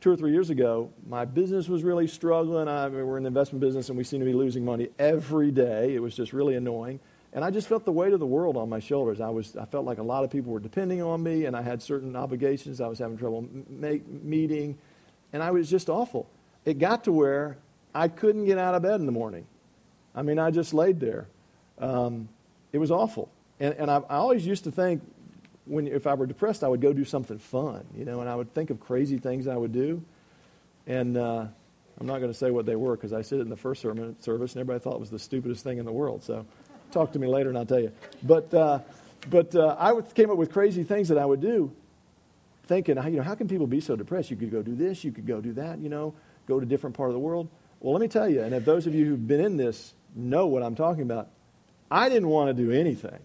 Two 0.00 0.10
or 0.10 0.16
three 0.16 0.32
years 0.32 0.50
ago, 0.50 0.90
my 1.08 1.24
business 1.24 1.68
was 1.68 1.84
really 1.84 2.08
struggling. 2.08 2.66
I, 2.66 2.88
we're 2.88 3.16
in 3.16 3.22
the 3.22 3.28
investment 3.28 3.60
business, 3.60 3.88
and 3.88 3.96
we 3.96 4.02
seem 4.02 4.18
to 4.18 4.26
be 4.26 4.34
losing 4.34 4.64
money 4.64 4.88
every 4.98 5.52
day. 5.52 5.94
It 5.94 6.00
was 6.00 6.16
just 6.16 6.32
really 6.32 6.56
annoying. 6.56 6.98
And 7.32 7.44
I 7.44 7.50
just 7.50 7.68
felt 7.68 7.84
the 7.84 7.92
weight 7.92 8.12
of 8.12 8.18
the 8.18 8.26
world 8.26 8.56
on 8.56 8.68
my 8.68 8.80
shoulders. 8.80 9.20
I, 9.20 9.28
was, 9.28 9.56
I 9.56 9.66
felt 9.66 9.84
like 9.84 9.98
a 9.98 10.02
lot 10.02 10.24
of 10.24 10.30
people 10.30 10.52
were 10.52 10.60
depending 10.60 11.00
on 11.00 11.22
me, 11.22 11.44
and 11.44 11.54
I 11.54 11.62
had 11.62 11.80
certain 11.80 12.16
obligations 12.16 12.80
I 12.80 12.88
was 12.88 12.98
having 12.98 13.16
trouble 13.16 13.46
make, 13.68 14.06
meeting, 14.08 14.78
and 15.36 15.42
I 15.42 15.50
was 15.50 15.68
just 15.68 15.90
awful. 15.90 16.26
It 16.64 16.78
got 16.78 17.04
to 17.04 17.12
where 17.12 17.58
I 17.94 18.08
couldn't 18.08 18.46
get 18.46 18.56
out 18.56 18.74
of 18.74 18.80
bed 18.80 19.00
in 19.00 19.04
the 19.04 19.12
morning. 19.12 19.46
I 20.14 20.22
mean, 20.22 20.38
I 20.38 20.50
just 20.50 20.72
laid 20.72 20.98
there. 20.98 21.26
Um, 21.78 22.30
it 22.72 22.78
was 22.78 22.90
awful. 22.90 23.28
And, 23.60 23.74
and 23.74 23.90
I, 23.90 23.96
I, 24.08 24.16
always 24.16 24.46
used 24.46 24.64
to 24.64 24.70
think, 24.70 25.02
when, 25.66 25.88
if 25.88 26.06
I 26.06 26.14
were 26.14 26.26
depressed, 26.26 26.64
I 26.64 26.68
would 26.68 26.80
go 26.80 26.94
do 26.94 27.04
something 27.04 27.38
fun, 27.38 27.84
you 27.94 28.06
know, 28.06 28.20
and 28.20 28.30
I 28.30 28.34
would 28.34 28.54
think 28.54 28.70
of 28.70 28.80
crazy 28.80 29.18
things 29.18 29.46
I 29.46 29.58
would 29.58 29.72
do. 29.72 30.02
And 30.86 31.18
uh, 31.18 31.44
I'm 32.00 32.06
not 32.06 32.20
going 32.20 32.32
to 32.32 32.38
say 32.38 32.50
what 32.50 32.64
they 32.64 32.76
were 32.76 32.96
because 32.96 33.12
I 33.12 33.20
said 33.20 33.40
it 33.40 33.42
in 33.42 33.50
the 33.50 33.58
first 33.58 33.82
sermon, 33.82 34.16
service, 34.22 34.54
and 34.54 34.60
everybody 34.60 34.82
thought 34.82 34.94
it 34.94 35.00
was 35.00 35.10
the 35.10 35.18
stupidest 35.18 35.62
thing 35.62 35.76
in 35.76 35.84
the 35.84 35.92
world. 35.92 36.24
So 36.24 36.46
Talk 36.92 37.12
to 37.12 37.18
me 37.18 37.26
later 37.26 37.48
and 37.48 37.58
I'll 37.58 37.66
tell 37.66 37.80
you. 37.80 37.92
But, 38.22 38.52
uh, 38.54 38.78
but 39.28 39.54
uh, 39.54 39.76
I 39.78 40.00
came 40.14 40.30
up 40.30 40.36
with 40.36 40.52
crazy 40.52 40.82
things 40.82 41.08
that 41.08 41.18
I 41.18 41.26
would 41.26 41.40
do, 41.40 41.72
thinking, 42.66 42.96
you 42.96 43.10
know, 43.10 43.22
how 43.22 43.34
can 43.34 43.48
people 43.48 43.66
be 43.66 43.80
so 43.80 43.96
depressed? 43.96 44.30
You 44.30 44.36
could 44.36 44.50
go 44.50 44.62
do 44.62 44.74
this, 44.74 45.04
you 45.04 45.12
could 45.12 45.26
go 45.26 45.40
do 45.40 45.52
that, 45.54 45.78
you 45.78 45.88
know, 45.88 46.14
go 46.46 46.58
to 46.58 46.64
a 46.64 46.68
different 46.68 46.96
part 46.96 47.10
of 47.10 47.14
the 47.14 47.20
world. 47.20 47.48
Well, 47.80 47.92
let 47.92 48.00
me 48.00 48.08
tell 48.08 48.28
you, 48.28 48.42
and 48.42 48.54
if 48.54 48.64
those 48.64 48.86
of 48.86 48.94
you 48.94 49.04
who've 49.04 49.26
been 49.26 49.40
in 49.40 49.56
this 49.56 49.94
know 50.14 50.46
what 50.46 50.62
I'm 50.62 50.74
talking 50.74 51.02
about, 51.02 51.28
I 51.90 52.08
didn't 52.08 52.28
want 52.28 52.56
to 52.56 52.62
do 52.62 52.72
anything. 52.72 53.18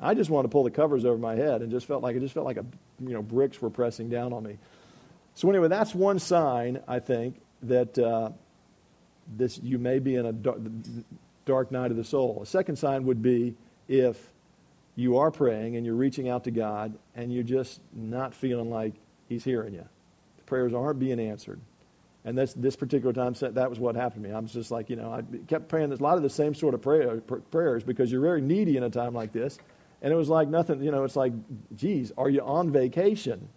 I 0.00 0.14
just 0.14 0.28
wanted 0.28 0.48
to 0.48 0.52
pull 0.52 0.64
the 0.64 0.70
covers 0.70 1.04
over 1.04 1.16
my 1.16 1.36
head 1.36 1.62
and 1.62 1.70
just 1.70 1.86
felt 1.86 2.02
like 2.02 2.16
it 2.16 2.20
just 2.20 2.34
felt 2.34 2.44
like 2.44 2.58
a, 2.58 2.66
you 3.00 3.14
know 3.14 3.22
bricks 3.22 3.62
were 3.62 3.70
pressing 3.70 4.10
down 4.10 4.32
on 4.32 4.42
me. 4.42 4.58
So 5.34 5.48
anyway, 5.48 5.68
that's 5.68 5.94
one 5.94 6.18
sign 6.18 6.80
I 6.86 6.98
think 6.98 7.40
that 7.62 7.98
uh, 7.98 8.30
this 9.36 9.58
you 9.62 9.78
may 9.78 9.98
be 9.98 10.16
in 10.16 10.26
a 10.26 10.32
dark 11.44 11.72
night 11.72 11.90
of 11.90 11.96
the 11.96 12.04
soul. 12.04 12.40
A 12.42 12.46
second 12.46 12.76
sign 12.76 13.04
would 13.04 13.22
be 13.22 13.54
if 13.88 14.30
you 14.96 15.18
are 15.18 15.30
praying 15.30 15.76
and 15.76 15.84
you're 15.84 15.94
reaching 15.94 16.28
out 16.28 16.44
to 16.44 16.50
God 16.50 16.96
and 17.14 17.32
you're 17.32 17.42
just 17.42 17.80
not 17.92 18.34
feeling 18.34 18.70
like 18.70 18.94
He's 19.28 19.44
hearing 19.44 19.74
you. 19.74 19.86
The 20.36 20.42
prayers 20.44 20.74
aren't 20.74 20.98
being 20.98 21.18
answered. 21.18 21.60
And 22.24 22.38
this, 22.38 22.54
this 22.54 22.74
particular 22.74 23.12
time, 23.12 23.34
that 23.54 23.68
was 23.68 23.78
what 23.78 23.96
happened 23.96 24.24
to 24.24 24.28
me. 24.30 24.34
I 24.34 24.38
was 24.38 24.52
just 24.52 24.70
like, 24.70 24.88
you 24.88 24.96
know, 24.96 25.12
I 25.12 25.22
kept 25.46 25.68
praying 25.68 25.92
a 25.92 25.96
lot 25.96 26.16
of 26.16 26.22
the 26.22 26.30
same 26.30 26.54
sort 26.54 26.72
of 26.72 26.80
prayer, 26.80 27.20
prayers 27.50 27.84
because 27.84 28.10
you're 28.10 28.22
very 28.22 28.40
needy 28.40 28.76
in 28.76 28.82
a 28.82 28.90
time 28.90 29.12
like 29.12 29.32
this. 29.32 29.58
And 30.00 30.12
it 30.12 30.16
was 30.16 30.28
like 30.28 30.48
nothing, 30.48 30.82
you 30.82 30.90
know, 30.90 31.04
it's 31.04 31.16
like, 31.16 31.32
geez, 31.76 32.12
are 32.16 32.30
you 32.30 32.40
on 32.40 32.70
vacation? 32.70 33.48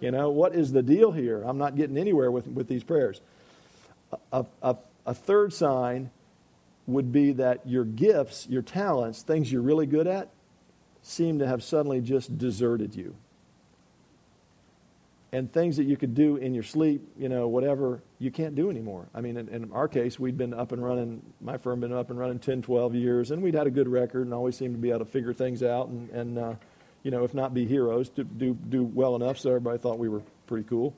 You 0.00 0.10
know, 0.10 0.30
what 0.30 0.54
is 0.54 0.72
the 0.72 0.82
deal 0.82 1.12
here? 1.12 1.42
I'm 1.42 1.58
not 1.58 1.76
getting 1.76 1.96
anywhere 1.96 2.30
with, 2.30 2.46
with 2.48 2.68
these 2.68 2.84
prayers. 2.84 3.20
A, 4.32 4.44
a, 4.62 4.76
a 5.06 5.14
third 5.14 5.52
sign 5.52 6.10
would 6.86 7.12
be 7.12 7.32
that 7.32 7.66
your 7.66 7.84
gifts, 7.84 8.46
your 8.48 8.62
talents, 8.62 9.22
things 9.22 9.50
you're 9.50 9.62
really 9.62 9.86
good 9.86 10.06
at, 10.06 10.30
seem 11.02 11.40
to 11.40 11.46
have 11.46 11.62
suddenly 11.62 12.00
just 12.00 12.38
deserted 12.38 12.94
you. 12.94 13.14
And 15.34 15.50
things 15.50 15.78
that 15.78 15.84
you 15.84 15.96
could 15.96 16.14
do 16.14 16.36
in 16.36 16.52
your 16.52 16.62
sleep, 16.62 17.08
you 17.18 17.28
know, 17.28 17.48
whatever, 17.48 18.02
you 18.18 18.30
can't 18.30 18.54
do 18.54 18.68
anymore. 18.68 19.08
I 19.14 19.22
mean, 19.22 19.38
in, 19.38 19.48
in, 19.48 19.72
our 19.72 19.88
case, 19.88 20.18
we'd 20.18 20.36
been 20.36 20.52
up 20.52 20.72
and 20.72 20.84
running, 20.84 21.22
my 21.40 21.56
firm 21.56 21.80
had 21.80 21.88
been 21.88 21.98
up 21.98 22.10
and 22.10 22.18
running 22.18 22.38
10, 22.38 22.60
12 22.62 22.94
years, 22.94 23.30
and 23.30 23.42
we'd 23.42 23.54
had 23.54 23.66
a 23.66 23.70
good 23.70 23.88
record 23.88 24.26
and 24.26 24.34
always 24.34 24.56
seemed 24.56 24.74
to 24.74 24.80
be 24.80 24.90
able 24.90 25.00
to 25.00 25.04
figure 25.06 25.32
things 25.32 25.62
out 25.62 25.88
and, 25.88 26.10
and 26.10 26.38
uh, 26.38 26.54
you 27.02 27.10
know, 27.10 27.24
if 27.24 27.32
not 27.32 27.54
be 27.54 27.66
heroes, 27.66 28.10
to 28.10 28.24
do, 28.24 28.54
do 28.54 28.84
well 28.84 29.16
enough 29.16 29.38
so 29.38 29.50
everybody 29.50 29.78
thought 29.78 29.98
we 29.98 30.08
were 30.08 30.22
pretty 30.46 30.68
cool. 30.68 30.94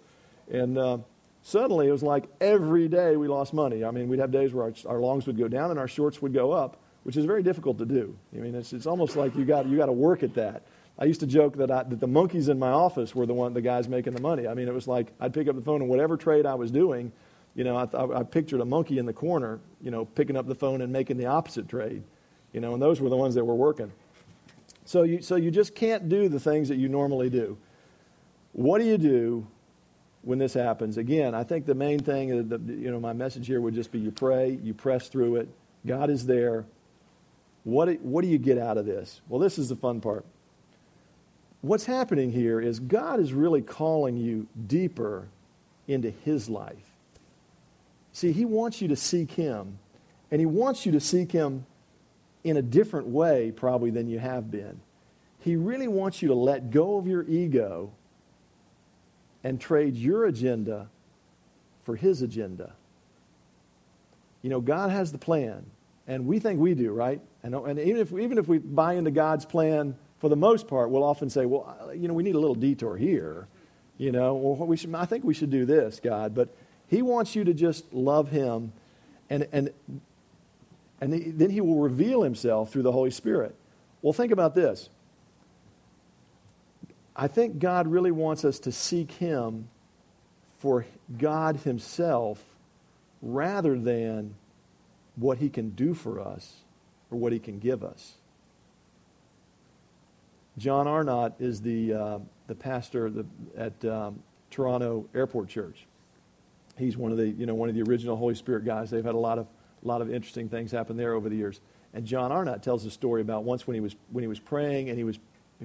And, 0.51 0.77
uh, 0.77 0.99
suddenly 1.45 1.87
it 1.87 1.93
was 1.93 2.03
like 2.03 2.25
every 2.41 2.89
day 2.89 3.17
we 3.17 3.29
lost 3.29 3.55
money. 3.55 3.85
I 3.85 3.93
mean, 3.93 4.09
we'd 4.09 4.19
have 4.19 4.33
days 4.33 4.53
where 4.53 4.65
our, 4.65 4.73
our 4.87 4.99
longs 4.99 5.27
would 5.27 5.39
go 5.39 5.47
down 5.47 5.71
and 5.71 5.79
our 5.79 5.87
shorts 5.87 6.21
would 6.21 6.35
go 6.35 6.51
up, 6.51 6.79
which 7.05 7.17
is 7.17 7.25
very 7.25 7.43
difficult 7.43 7.79
to 7.79 7.87
do. 7.87 8.17
I 8.35 8.41
mean, 8.41 8.55
it's, 8.55 8.73
it's 8.73 8.87
almost 8.87 9.17
like 9.17 9.37
you 9.37 9.45
got, 9.45 9.67
you 9.67 9.77
got 9.77 9.87
to 9.87 9.93
work 9.93 10.23
at 10.23 10.35
that. 10.35 10.63
I 10.99 11.05
used 11.07 11.21
to 11.21 11.27
joke 11.27 11.57
that, 11.57 11.71
I, 11.71 11.83
that 11.85 12.01
the 12.01 12.07
monkeys 12.07 12.49
in 12.49 12.59
my 12.59 12.71
office 12.71 13.15
were 13.15 13.27
the 13.27 13.35
one, 13.35 13.55
the 13.55 13.61
guys 13.61 13.89
making 13.89 14.15
the 14.15 14.21
money. 14.21 14.47
I 14.47 14.55
mean, 14.55 14.69
it 14.69 14.75
was 14.75 14.87
like 14.87 15.13
I'd 15.21 15.33
pick 15.33 15.49
up 15.49 15.57
the 15.57 15.63
phone 15.63 15.81
and 15.81 15.91
whatever 15.91 16.17
trade 16.17 16.47
I 16.47 16.55
was 16.55 16.71
doing, 16.71 17.13
You 17.55 17.63
know, 17.63 17.77
I, 17.77 18.19
I 18.19 18.23
pictured 18.25 18.61
a 18.61 18.65
monkey 18.65 18.99
in 18.99 19.07
the 19.07 19.13
corner, 19.13 19.61
you 19.81 19.91
know, 19.91 20.05
picking 20.05 20.37
up 20.37 20.47
the 20.47 20.55
phone 20.57 20.83
and 20.83 20.93
making 20.93 21.19
the 21.19 21.27
opposite 21.27 21.69
trade. 21.69 22.03
You 22.53 22.61
know, 22.61 22.75
and 22.75 22.83
those 22.83 23.01
were 23.01 23.09
the 23.09 23.17
ones 23.17 23.35
that 23.37 23.45
were 23.45 23.55
working. 23.55 23.93
So 24.85 25.03
you, 25.03 25.23
so 25.23 25.37
you 25.37 25.51
just 25.51 25.75
can't 25.75 26.09
do 26.09 26.29
the 26.29 26.41
things 26.41 26.69
that 26.69 26.77
you 26.77 26.89
normally 26.89 27.31
do. 27.31 27.57
What 28.53 28.79
do 28.79 28.85
you 28.85 28.99
do 28.99 29.47
when 30.23 30.39
this 30.39 30.55
happens? 30.55 30.97
Again, 30.97 31.35
I 31.35 31.45
think 31.45 31.67
the 31.67 31.75
main 31.75 32.01
thing, 32.01 32.49
the, 32.49 32.59
you 32.73 32.91
know, 32.91 33.01
my 33.01 33.13
message 33.13 33.47
here 33.47 33.61
would 33.61 33.75
just 33.75 33.91
be 33.91 33.99
you 33.99 34.11
pray, 34.11 34.59
you 34.63 34.75
press 34.75 35.09
through 35.09 35.37
it. 35.37 35.49
God 35.87 36.11
is 36.11 36.27
there. 36.27 36.65
What, 37.65 38.01
what 38.01 38.23
do 38.23 38.29
you 38.29 38.39
get 38.39 38.59
out 38.59 38.79
of 38.79 38.87
this? 38.87 39.21
Well, 39.29 39.41
this 39.41 39.59
is 39.59 39.71
the 39.71 39.77
fun 39.77 40.01
part. 40.01 40.25
What's 41.63 41.87
happening 41.87 42.31
here 42.31 42.61
is 42.61 42.79
God 42.79 43.21
is 43.21 43.33
really 43.33 43.63
calling 43.63 44.19
you 44.19 44.47
deeper 44.67 45.29
into 45.89 46.11
His 46.11 46.49
life. 46.49 46.91
See, 48.13 48.33
He 48.33 48.45
wants 48.45 48.83
you 48.83 48.89
to 48.89 48.97
seek 48.97 49.33
Him, 49.33 49.79
and 50.31 50.41
He 50.41 50.47
wants 50.47 50.85
you 50.85 50.93
to 50.93 51.01
seek 51.01 51.33
Him 51.33 51.65
in 52.45 52.59
a 52.59 52.63
different 52.63 53.07
way, 53.07 53.51
probably, 53.51 53.91
than 53.91 54.09
you 54.09 54.19
have 54.19 54.51
been. 54.51 54.81
He 55.41 55.57
really 55.57 55.89
wants 55.89 56.21
you 56.21 56.29
to 56.29 56.35
let 56.35 56.71
go 56.71 56.99
of 56.99 57.07
your 57.07 57.23
ego 57.25 57.93
and 59.43 59.59
trade 59.59 59.97
your 59.97 60.27
agenda 60.27 60.89
for 61.83 61.97
His 61.97 62.21
agenda. 62.21 62.75
You 64.43 64.51
know, 64.51 64.61
God 64.61 64.91
has 64.91 65.13
the 65.13 65.19
plan, 65.19 65.65
and 66.07 66.27
we 66.27 66.39
think 66.39 66.61
we 66.61 66.75
do, 66.75 66.93
right? 66.93 67.21
And, 67.43 67.55
and 67.55 67.79
even, 67.79 68.01
if, 68.01 68.13
even 68.13 68.39
if 68.39 68.47
we 68.47 68.59
buy 68.59 68.95
into 68.95 69.11
God's 69.11 69.47
plan, 69.47 69.97
for 70.19 70.29
the 70.29 70.37
most 70.37 70.69
part, 70.69 70.91
we'll 70.91 71.05
often 71.05 71.29
say, 71.29 71.45
well, 71.45 71.91
you 71.95 72.09
know, 72.09 72.15
we 72.15 72.23
need 72.23 72.35
a 72.35 72.39
little 72.39 72.55
detour 72.55 72.97
here. 72.97 73.47
You 73.99 74.11
know, 74.11 74.35
well, 74.35 74.67
we 74.67 74.77
should, 74.77 74.95
I 74.95 75.05
think 75.05 75.23
we 75.23 75.35
should 75.35 75.51
do 75.51 75.65
this, 75.67 76.01
God. 76.03 76.35
But 76.35 76.49
He 76.89 77.03
wants 77.03 77.37
you 77.37 77.45
to 77.45 77.55
just 77.55 77.93
love 77.93 78.31
Him, 78.31 78.73
and, 79.29 79.47
and, 79.53 79.71
and 81.01 81.39
then 81.39 81.51
He 81.51 81.61
will 81.61 81.81
reveal 81.81 82.23
Himself 82.23 82.73
through 82.73 82.83
the 82.83 82.93
Holy 82.93 83.11
Spirit. 83.11 83.55
Well, 84.03 84.13
think 84.13 84.33
about 84.33 84.55
this. 84.55 84.89
I 87.17 87.29
think 87.29 87.59
God 87.59 87.87
really 87.87 88.11
wants 88.11 88.45
us 88.45 88.59
to 88.61 88.73
seek 88.73 89.13
Him 89.13 89.69
for 90.59 90.87
God 91.19 91.57
Himself 91.59 92.43
rather 93.21 93.79
than 93.79 94.35
what 95.17 95.39
He 95.39 95.49
can 95.49 95.71
do 95.71 95.95
for 95.95 96.21
us 96.21 96.65
or 97.11 97.19
what 97.19 97.33
He 97.33 97.39
can 97.39 97.59
give 97.59 97.83
us. 97.83 98.15
John 100.57 100.87
Arnott 100.87 101.35
is 101.41 101.61
the, 101.61 101.93
uh, 101.93 102.19
the 102.47 102.55
pastor 102.55 103.13
at 103.57 103.85
um, 103.85 104.23
Toronto 104.51 105.07
Airport 105.15 105.49
Church. 105.49 105.87
He's 106.79 106.97
one 106.97 107.11
of 107.11 107.19
the, 107.19 107.29
you 107.29 107.47
know, 107.47 107.55
one 107.55 107.69
of 107.69 107.75
the 107.75 107.83
original 107.83 108.17
Holy 108.17 108.35
Spirit 108.35 108.65
guys. 108.65 108.91
They've 108.91 109.05
had 109.05 109.15
a 109.15 109.19
lot 109.19 109.39
of, 109.39 109.47
a 109.85 109.89
lot 109.89 110.01
of 110.01 110.13
interesting 110.13 110.49
things 110.49 110.71
happen 110.71 110.97
there 110.97 111.15
over 111.15 111.29
the 111.29 111.37
years. 111.37 111.61
And 111.93 112.05
John 112.05 112.33
Arnott 112.33 112.63
tells 112.63 112.85
a 112.85 112.91
story 112.91 113.21
about 113.21 113.45
once 113.45 113.67
when 113.67 113.75
he 113.75 113.81
was, 113.81 113.95
when 114.11 114.23
he 114.23 114.29
was 114.29 114.39
praying 114.39 114.89
and 114.89 114.99
he 114.99 115.05
was 115.05 115.19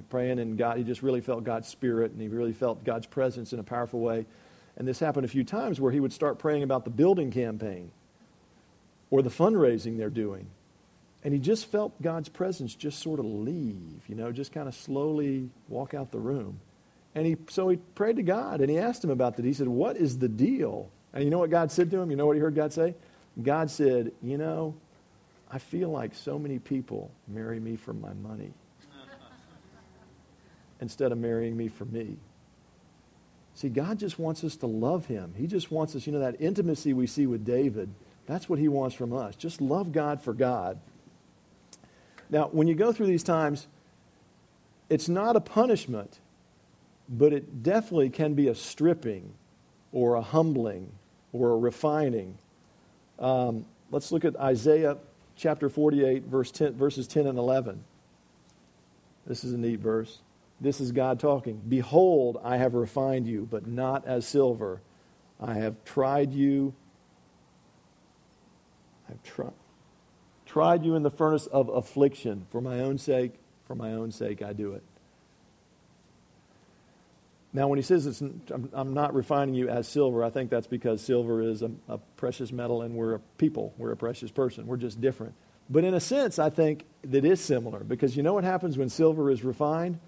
praying 0.08 0.38
and 0.38 0.56
God, 0.56 0.76
he 0.76 0.84
just 0.84 1.02
really 1.02 1.20
felt 1.20 1.44
God's 1.44 1.68
spirit 1.68 2.12
and 2.12 2.20
he 2.20 2.28
really 2.28 2.52
felt 2.52 2.84
God's 2.84 3.06
presence 3.06 3.52
in 3.52 3.58
a 3.58 3.64
powerful 3.64 4.00
way. 4.00 4.26
And 4.76 4.86
this 4.86 4.98
happened 4.98 5.24
a 5.24 5.28
few 5.28 5.44
times 5.44 5.80
where 5.80 5.92
he 5.92 6.00
would 6.00 6.12
start 6.12 6.38
praying 6.38 6.62
about 6.62 6.84
the 6.84 6.90
building 6.90 7.30
campaign 7.30 7.90
or 9.10 9.22
the 9.22 9.30
fundraising 9.30 9.98
they're 9.98 10.10
doing 10.10 10.46
and 11.22 11.34
he 11.34 11.40
just 11.40 11.66
felt 11.66 12.00
God's 12.00 12.28
presence 12.28 12.74
just 12.74 13.00
sort 13.00 13.20
of 13.20 13.26
leave, 13.26 14.02
you 14.08 14.14
know, 14.14 14.32
just 14.32 14.52
kind 14.52 14.68
of 14.68 14.74
slowly 14.74 15.50
walk 15.68 15.92
out 15.92 16.12
the 16.12 16.18
room. 16.18 16.60
And 17.14 17.26
he, 17.26 17.36
so 17.48 17.68
he 17.68 17.76
prayed 17.76 18.16
to 18.16 18.22
God 18.22 18.60
and 18.60 18.70
he 18.70 18.78
asked 18.78 19.04
him 19.04 19.10
about 19.10 19.36
that. 19.36 19.44
He 19.44 19.52
said, 19.52 19.68
What 19.68 19.96
is 19.96 20.18
the 20.18 20.28
deal? 20.28 20.90
And 21.12 21.24
you 21.24 21.30
know 21.30 21.38
what 21.38 21.50
God 21.50 21.70
said 21.72 21.90
to 21.90 21.98
him? 21.98 22.10
You 22.10 22.16
know 22.16 22.26
what 22.26 22.36
he 22.36 22.40
heard 22.40 22.54
God 22.54 22.72
say? 22.72 22.94
God 23.42 23.70
said, 23.70 24.12
You 24.22 24.38
know, 24.38 24.76
I 25.50 25.58
feel 25.58 25.90
like 25.90 26.14
so 26.14 26.38
many 26.38 26.58
people 26.58 27.10
marry 27.28 27.60
me 27.60 27.76
for 27.76 27.92
my 27.92 28.14
money 28.14 28.54
instead 30.80 31.12
of 31.12 31.18
marrying 31.18 31.56
me 31.56 31.68
for 31.68 31.84
me. 31.84 32.16
See, 33.56 33.68
God 33.68 33.98
just 33.98 34.18
wants 34.18 34.42
us 34.42 34.56
to 34.56 34.66
love 34.66 35.04
him. 35.04 35.34
He 35.36 35.46
just 35.46 35.70
wants 35.70 35.94
us, 35.94 36.06
you 36.06 36.12
know, 36.14 36.20
that 36.20 36.40
intimacy 36.40 36.94
we 36.94 37.06
see 37.06 37.26
with 37.26 37.44
David, 37.44 37.90
that's 38.30 38.48
what 38.48 38.58
he 38.58 38.68
wants 38.68 38.94
from 38.94 39.12
us. 39.12 39.34
Just 39.36 39.60
love 39.60 39.92
God 39.92 40.22
for 40.22 40.32
God. 40.32 40.78
Now, 42.30 42.48
when 42.52 42.68
you 42.68 42.74
go 42.74 42.92
through 42.92 43.06
these 43.06 43.22
times, 43.22 43.66
it's 44.88 45.08
not 45.08 45.36
a 45.36 45.40
punishment, 45.40 46.18
but 47.08 47.32
it 47.32 47.62
definitely 47.62 48.10
can 48.10 48.34
be 48.34 48.48
a 48.48 48.54
stripping 48.54 49.32
or 49.92 50.14
a 50.14 50.22
humbling 50.22 50.92
or 51.32 51.50
a 51.50 51.56
refining. 51.56 52.38
Um, 53.18 53.66
let's 53.90 54.12
look 54.12 54.24
at 54.24 54.36
Isaiah 54.36 54.96
chapter 55.36 55.68
48, 55.68 56.24
verse 56.24 56.50
10, 56.50 56.74
verses 56.74 57.06
10 57.06 57.26
and 57.26 57.38
11. 57.38 57.84
This 59.26 59.44
is 59.44 59.52
a 59.52 59.58
neat 59.58 59.80
verse. 59.80 60.18
This 60.60 60.80
is 60.80 60.92
God 60.92 61.18
talking. 61.18 61.60
Behold, 61.68 62.38
I 62.44 62.58
have 62.58 62.74
refined 62.74 63.26
you, 63.26 63.48
but 63.50 63.66
not 63.66 64.06
as 64.06 64.26
silver. 64.26 64.80
I 65.40 65.54
have 65.54 65.82
tried 65.84 66.32
you. 66.32 66.74
I've 69.10 69.22
tried 69.22 69.52
tried 70.50 70.84
you 70.84 70.96
in 70.96 71.04
the 71.04 71.10
furnace 71.10 71.46
of 71.46 71.68
affliction. 71.68 72.44
For 72.50 72.60
my 72.60 72.80
own 72.80 72.98
sake, 72.98 73.34
for 73.66 73.76
my 73.76 73.92
own 73.92 74.10
sake, 74.10 74.42
I 74.42 74.52
do 74.52 74.72
it. 74.72 74.82
Now, 77.52 77.68
when 77.68 77.78
he 77.78 77.82
says 77.82 78.20
I'm 78.72 78.94
not 78.94 79.14
refining 79.14 79.54
you 79.54 79.68
as 79.68 79.86
silver, 79.86 80.24
I 80.24 80.30
think 80.30 80.50
that's 80.50 80.66
because 80.66 81.02
silver 81.02 81.40
is 81.40 81.62
a, 81.62 81.70
a, 81.88 81.98
precious 82.16 82.52
metal 82.52 82.82
and 82.82 82.94
we're 82.94 83.14
a 83.14 83.18
people. 83.38 83.74
We're 83.76 83.92
a 83.92 83.96
precious 83.96 84.30
person. 84.30 84.66
We're 84.66 84.76
just 84.76 85.00
different. 85.00 85.34
But 85.68 85.84
in 85.84 85.94
a 85.94 86.00
sense, 86.00 86.38
I 86.38 86.50
think 86.50 86.84
that 87.04 87.24
is 87.24 87.40
similar 87.40 87.80
because 87.80 88.16
you 88.16 88.22
know 88.22 88.34
what 88.34 88.44
happens 88.44 88.76
when 88.76 88.88
silver 88.88 89.30
is 89.30 89.44
refined? 89.44 89.98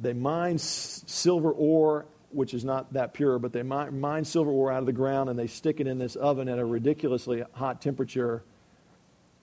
They 0.00 0.12
mine 0.12 0.58
silver 0.58 1.50
ore, 1.50 2.06
which 2.34 2.54
is 2.54 2.64
not 2.64 2.92
that 2.92 3.14
pure, 3.14 3.38
but 3.38 3.52
they 3.52 3.62
mine, 3.62 4.00
mine 4.00 4.24
silver 4.24 4.50
ore 4.50 4.72
out 4.72 4.80
of 4.80 4.86
the 4.86 4.92
ground 4.92 5.30
and 5.30 5.38
they 5.38 5.46
stick 5.46 5.80
it 5.80 5.86
in 5.86 5.98
this 5.98 6.16
oven 6.16 6.48
at 6.48 6.58
a 6.58 6.64
ridiculously 6.64 7.44
hot 7.52 7.80
temperature 7.80 8.42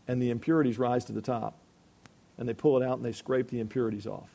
and 0.07 0.21
the 0.21 0.29
impurities 0.29 0.77
rise 0.77 1.05
to 1.05 1.13
the 1.13 1.21
top. 1.21 1.57
And 2.37 2.49
they 2.49 2.53
pull 2.53 2.81
it 2.81 2.85
out 2.85 2.97
and 2.97 3.05
they 3.05 3.11
scrape 3.11 3.49
the 3.49 3.59
impurities 3.59 4.07
off. 4.07 4.29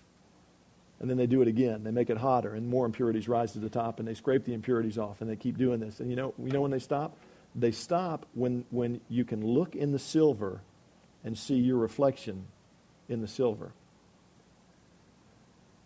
And 1.00 1.10
then 1.10 1.16
they 1.16 1.26
do 1.26 1.42
it 1.42 1.48
again. 1.48 1.84
They 1.84 1.90
make 1.90 2.08
it 2.08 2.16
hotter 2.16 2.54
and 2.54 2.68
more 2.68 2.86
impurities 2.86 3.28
rise 3.28 3.52
to 3.52 3.58
the 3.58 3.68
top 3.68 3.98
and 3.98 4.08
they 4.08 4.14
scrape 4.14 4.44
the 4.44 4.54
impurities 4.54 4.96
off 4.96 5.20
and 5.20 5.28
they 5.28 5.36
keep 5.36 5.58
doing 5.58 5.80
this. 5.80 6.00
And 6.00 6.10
you 6.10 6.16
know, 6.16 6.32
you 6.38 6.50
know 6.50 6.62
when 6.62 6.70
they 6.70 6.78
stop? 6.78 7.16
They 7.54 7.72
stop 7.72 8.26
when, 8.34 8.64
when 8.70 9.00
you 9.08 9.24
can 9.24 9.44
look 9.44 9.74
in 9.74 9.92
the 9.92 9.98
silver 9.98 10.60
and 11.24 11.36
see 11.36 11.56
your 11.56 11.78
reflection 11.78 12.46
in 13.08 13.20
the 13.20 13.28
silver. 13.28 13.72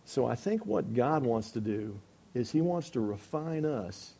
So 0.04 0.26
I 0.26 0.35
think 0.35 0.66
what 0.66 0.92
God 0.94 1.24
wants 1.24 1.52
to 1.52 1.61
do 1.61 1.98
is 2.35 2.53
he 2.53 2.61
wants 2.61 2.90
to 2.90 3.01
refine 3.01 3.64
us 3.64 4.14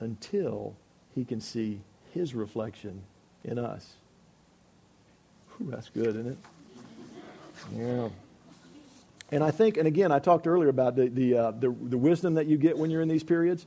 until 0.00 0.76
he 1.14 1.24
can 1.24 1.40
see 1.40 1.80
his 2.12 2.34
reflection 2.34 3.02
in 3.44 3.58
us. 3.58 3.94
Whew, 5.56 5.70
that's 5.70 5.88
good, 5.88 6.08
isn't 6.08 6.26
it? 6.28 6.38
Yeah. 7.74 8.08
And 9.32 9.42
I 9.42 9.50
think, 9.50 9.76
and 9.76 9.88
again, 9.88 10.12
I 10.12 10.18
talked 10.18 10.46
earlier 10.46 10.68
about 10.68 10.94
the, 10.94 11.08
the, 11.08 11.36
uh, 11.36 11.50
the, 11.52 11.74
the, 11.82 11.98
wisdom 11.98 12.34
that 12.34 12.46
you 12.46 12.56
get 12.56 12.78
when 12.78 12.90
you're 12.90 13.02
in 13.02 13.08
these 13.08 13.24
periods. 13.24 13.66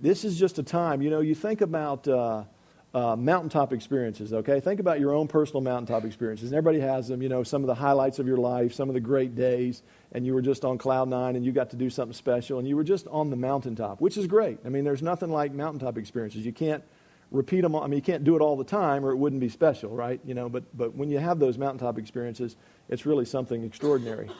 This 0.00 0.24
is 0.24 0.38
just 0.38 0.58
a 0.58 0.62
time, 0.62 1.02
you 1.02 1.10
know, 1.10 1.20
you 1.20 1.34
think 1.34 1.60
about 1.60 2.08
uh, 2.08 2.44
uh, 2.94 3.14
mountaintop 3.14 3.72
experiences, 3.72 4.32
okay? 4.32 4.60
Think 4.60 4.80
about 4.80 4.98
your 4.98 5.12
own 5.12 5.28
personal 5.28 5.60
mountaintop 5.60 6.04
experiences. 6.04 6.50
And 6.50 6.56
everybody 6.56 6.80
has 6.80 7.08
them, 7.08 7.20
you 7.22 7.28
know, 7.28 7.42
some 7.42 7.62
of 7.62 7.66
the 7.66 7.74
highlights 7.74 8.18
of 8.18 8.26
your 8.26 8.38
life, 8.38 8.72
some 8.72 8.88
of 8.88 8.94
the 8.94 9.00
great 9.00 9.34
days, 9.34 9.82
and 10.12 10.24
you 10.24 10.32
were 10.32 10.40
just 10.40 10.64
on 10.64 10.78
cloud 10.78 11.08
nine 11.08 11.36
and 11.36 11.44
you 11.44 11.52
got 11.52 11.70
to 11.70 11.76
do 11.76 11.90
something 11.90 12.14
special, 12.14 12.58
and 12.58 12.66
you 12.66 12.76
were 12.76 12.84
just 12.84 13.06
on 13.08 13.28
the 13.30 13.36
mountaintop, 13.36 14.00
which 14.00 14.16
is 14.16 14.26
great. 14.26 14.58
I 14.64 14.70
mean, 14.70 14.84
there's 14.84 15.02
nothing 15.02 15.30
like 15.30 15.52
mountaintop 15.52 15.98
experiences. 15.98 16.46
You 16.46 16.52
can't 16.52 16.82
repeat 17.30 17.60
them. 17.60 17.76
I 17.76 17.86
mean, 17.86 17.98
you 17.98 18.02
can't 18.02 18.24
do 18.24 18.36
it 18.36 18.40
all 18.40 18.56
the 18.56 18.64
time 18.64 19.04
or 19.04 19.10
it 19.10 19.16
wouldn't 19.16 19.40
be 19.40 19.50
special, 19.50 19.90
right? 19.90 20.18
You 20.24 20.32
know, 20.32 20.48
but, 20.48 20.64
but 20.76 20.94
when 20.94 21.10
you 21.10 21.18
have 21.18 21.38
those 21.38 21.58
mountaintop 21.58 21.98
experiences, 21.98 22.56
it's 22.88 23.04
really 23.04 23.26
something 23.26 23.64
extraordinary. 23.64 24.30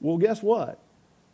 Well, 0.00 0.16
guess 0.16 0.42
what? 0.42 0.78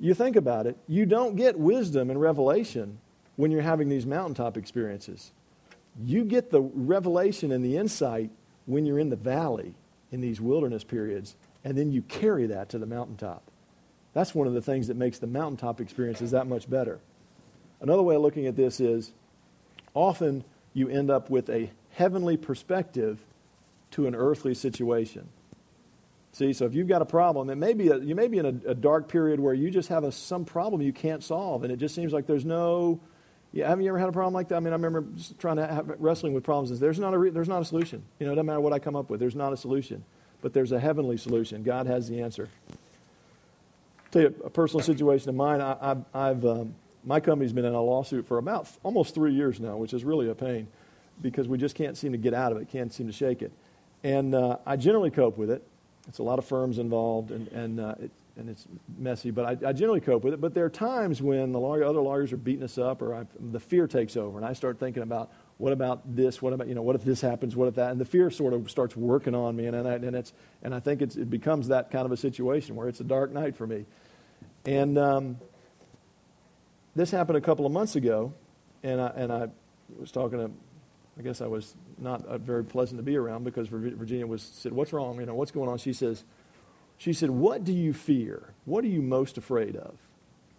You 0.00 0.14
think 0.14 0.36
about 0.36 0.66
it, 0.66 0.76
you 0.88 1.06
don't 1.06 1.36
get 1.36 1.58
wisdom 1.58 2.10
and 2.10 2.20
revelation 2.20 2.98
when 3.36 3.50
you're 3.50 3.62
having 3.62 3.88
these 3.88 4.06
mountaintop 4.06 4.56
experiences. 4.56 5.32
You 6.02 6.24
get 6.24 6.50
the 6.50 6.60
revelation 6.60 7.52
and 7.52 7.64
the 7.64 7.76
insight 7.76 8.30
when 8.66 8.84
you're 8.84 8.98
in 8.98 9.10
the 9.10 9.16
valley 9.16 9.74
in 10.10 10.20
these 10.20 10.40
wilderness 10.40 10.84
periods, 10.84 11.36
and 11.64 11.76
then 11.76 11.92
you 11.92 12.02
carry 12.02 12.46
that 12.46 12.68
to 12.70 12.78
the 12.78 12.86
mountaintop. 12.86 13.42
That's 14.12 14.34
one 14.34 14.46
of 14.46 14.54
the 14.54 14.62
things 14.62 14.88
that 14.88 14.96
makes 14.96 15.18
the 15.18 15.26
mountaintop 15.26 15.80
experiences 15.80 16.30
that 16.30 16.46
much 16.46 16.68
better. 16.70 17.00
Another 17.80 18.02
way 18.02 18.14
of 18.14 18.22
looking 18.22 18.46
at 18.46 18.56
this 18.56 18.80
is 18.80 19.12
often 19.94 20.44
you 20.72 20.88
end 20.88 21.10
up 21.10 21.28
with 21.30 21.48
a 21.50 21.70
heavenly 21.92 22.36
perspective 22.36 23.18
to 23.90 24.06
an 24.06 24.14
earthly 24.14 24.54
situation. 24.54 25.28
See, 26.32 26.52
so 26.52 26.66
if 26.66 26.74
you've 26.74 26.88
got 26.88 27.00
a 27.00 27.06
problem, 27.06 27.48
it 27.48 27.56
may 27.56 27.72
be 27.72 27.88
a, 27.88 27.98
you 27.98 28.14
may 28.14 28.28
be 28.28 28.38
in 28.38 28.44
a, 28.44 28.70
a 28.70 28.74
dark 28.74 29.08
period 29.08 29.40
where 29.40 29.54
you 29.54 29.70
just 29.70 29.88
have 29.88 30.04
a, 30.04 30.12
some 30.12 30.44
problem 30.44 30.82
you 30.82 30.92
can't 30.92 31.24
solve, 31.24 31.62
and 31.62 31.72
it 31.72 31.78
just 31.78 31.94
seems 31.94 32.12
like 32.12 32.26
there's 32.26 32.44
no, 32.44 33.00
Yeah, 33.52 33.68
haven't 33.68 33.84
you 33.84 33.90
ever 33.90 33.98
had 33.98 34.08
a 34.08 34.12
problem 34.12 34.34
like 34.34 34.48
that? 34.48 34.56
I 34.56 34.60
mean, 34.60 34.72
I 34.72 34.76
remember 34.76 35.04
trying 35.38 35.56
to 35.56 35.66
have, 35.66 35.94
wrestling 35.98 36.34
with 36.34 36.44
problems. 36.44 36.78
There's 36.78 36.98
not 36.98 37.14
a 37.14 37.18
re, 37.18 37.30
there's 37.30 37.48
not 37.48 37.62
a 37.62 37.64
solution. 37.64 38.02
You 38.18 38.26
know, 38.26 38.32
it 38.32 38.36
doesn't 38.36 38.46
matter 38.46 38.60
what 38.60 38.72
I 38.72 38.78
come 38.78 38.96
up 38.96 39.08
with. 39.08 39.20
There's 39.20 39.36
not 39.36 39.52
a 39.52 39.56
solution, 39.56 40.04
but 40.42 40.52
there's 40.52 40.72
a 40.72 40.80
heavenly 40.80 41.16
solution. 41.16 41.62
God 41.62 41.86
has 41.86 42.08
the 42.08 42.20
answer. 42.20 42.48
I'll 42.70 42.76
tell 44.10 44.22
you 44.22 44.34
a 44.44 44.50
personal 44.50 44.84
situation 44.84 45.28
of 45.28 45.34
mine. 45.36 45.60
I, 45.60 45.96
have 46.14 46.44
um, 46.44 46.74
my 47.04 47.20
company's 47.20 47.52
been 47.52 47.64
in 47.64 47.74
a 47.74 47.80
lawsuit 47.80 48.26
for 48.26 48.38
about 48.38 48.68
almost 48.82 49.14
three 49.14 49.32
years 49.32 49.60
now, 49.60 49.76
which 49.76 49.94
is 49.94 50.04
really 50.04 50.28
a 50.28 50.34
pain 50.34 50.68
because 51.22 51.48
we 51.48 51.56
just 51.56 51.74
can't 51.74 51.96
seem 51.96 52.12
to 52.12 52.18
get 52.18 52.34
out 52.34 52.52
of 52.52 52.58
it, 52.58 52.68
can't 52.68 52.92
seem 52.92 53.06
to 53.06 53.12
shake 53.12 53.42
it. 53.42 53.52
And 54.02 54.34
uh, 54.34 54.58
I 54.66 54.76
generally 54.76 55.10
cope 55.10 55.38
with 55.38 55.50
it. 55.50 55.62
It's 56.08 56.18
a 56.18 56.22
lot 56.22 56.38
of 56.38 56.44
firms 56.44 56.78
involved, 56.78 57.30
and, 57.30 57.48
and, 57.48 57.80
uh, 57.80 57.94
it, 58.00 58.10
and 58.36 58.50
it's 58.50 58.66
messy, 58.98 59.30
but 59.30 59.44
I, 59.44 59.68
I, 59.68 59.72
generally 59.72 60.00
cope 60.00 60.22
with 60.22 60.34
it. 60.34 60.40
But 60.40 60.52
there 60.52 60.64
are 60.66 60.70
times 60.70 61.22
when 61.22 61.52
the 61.52 61.58
lawyer, 61.58 61.84
other 61.84 62.00
lawyers 62.00 62.32
are 62.32 62.36
beating 62.36 62.62
us 62.62 62.76
up, 62.76 63.00
or 63.00 63.14
I, 63.14 63.24
the 63.40 63.60
fear 63.60 63.86
takes 63.86 64.16
over, 64.16 64.36
and 64.36 64.46
I 64.46 64.52
start 64.52 64.78
thinking 64.78 65.02
about 65.02 65.32
what 65.58 65.72
about 65.72 66.14
this? 66.14 66.42
What 66.42 66.52
about 66.52 66.68
you 66.68 66.74
know? 66.74 66.82
What 66.82 66.96
if 66.96 67.04
this 67.04 67.22
happens? 67.22 67.56
What 67.56 67.68
if 67.68 67.76
that? 67.76 67.90
And 67.90 68.00
the 68.00 68.04
fear 68.04 68.30
sort 68.30 68.52
of 68.52 68.70
starts 68.70 68.94
working 68.94 69.34
on 69.34 69.56
me, 69.56 69.66
and 69.66 69.74
and, 69.74 69.88
I, 69.88 69.94
and 69.94 70.14
it's 70.14 70.32
and 70.62 70.74
I 70.74 70.80
think 70.80 71.00
it 71.00 71.30
becomes 71.30 71.68
that 71.68 71.90
kind 71.90 72.04
of 72.04 72.12
a 72.12 72.16
situation 72.16 72.76
where 72.76 72.88
it's 72.88 73.00
a 73.00 73.04
dark 73.04 73.32
night 73.32 73.56
for 73.56 73.66
me. 73.66 73.86
And 74.66 74.98
um, 74.98 75.38
this 76.94 77.10
happened 77.10 77.38
a 77.38 77.40
couple 77.40 77.64
of 77.64 77.72
months 77.72 77.96
ago, 77.96 78.34
and 78.82 79.00
I 79.00 79.06
and 79.16 79.32
I 79.32 79.48
was 79.98 80.12
talking 80.12 80.38
to 80.38 80.50
I 81.18 81.22
guess 81.22 81.40
I 81.40 81.46
was 81.46 81.74
not 81.96 82.26
uh, 82.26 82.36
very 82.36 82.64
pleasant 82.64 82.98
to 82.98 83.02
be 83.02 83.16
around 83.16 83.44
because 83.44 83.68
Virginia 83.68 84.26
was 84.26 84.42
said, 84.42 84.72
"What's 84.72 84.92
wrong? 84.92 85.18
You 85.18 85.24
know, 85.24 85.34
what's 85.34 85.52
going 85.52 85.70
on?" 85.70 85.78
She 85.78 85.94
says, 85.94 86.22
"She 86.96 87.12
said, 87.12 87.30
what 87.30 87.64
do 87.64 87.72
you 87.72 87.92
fear? 87.92 88.54
What 88.64 88.84
are 88.84 88.88
you 88.88 89.02
most 89.02 89.38
afraid 89.38 89.76
of?" 89.76 89.98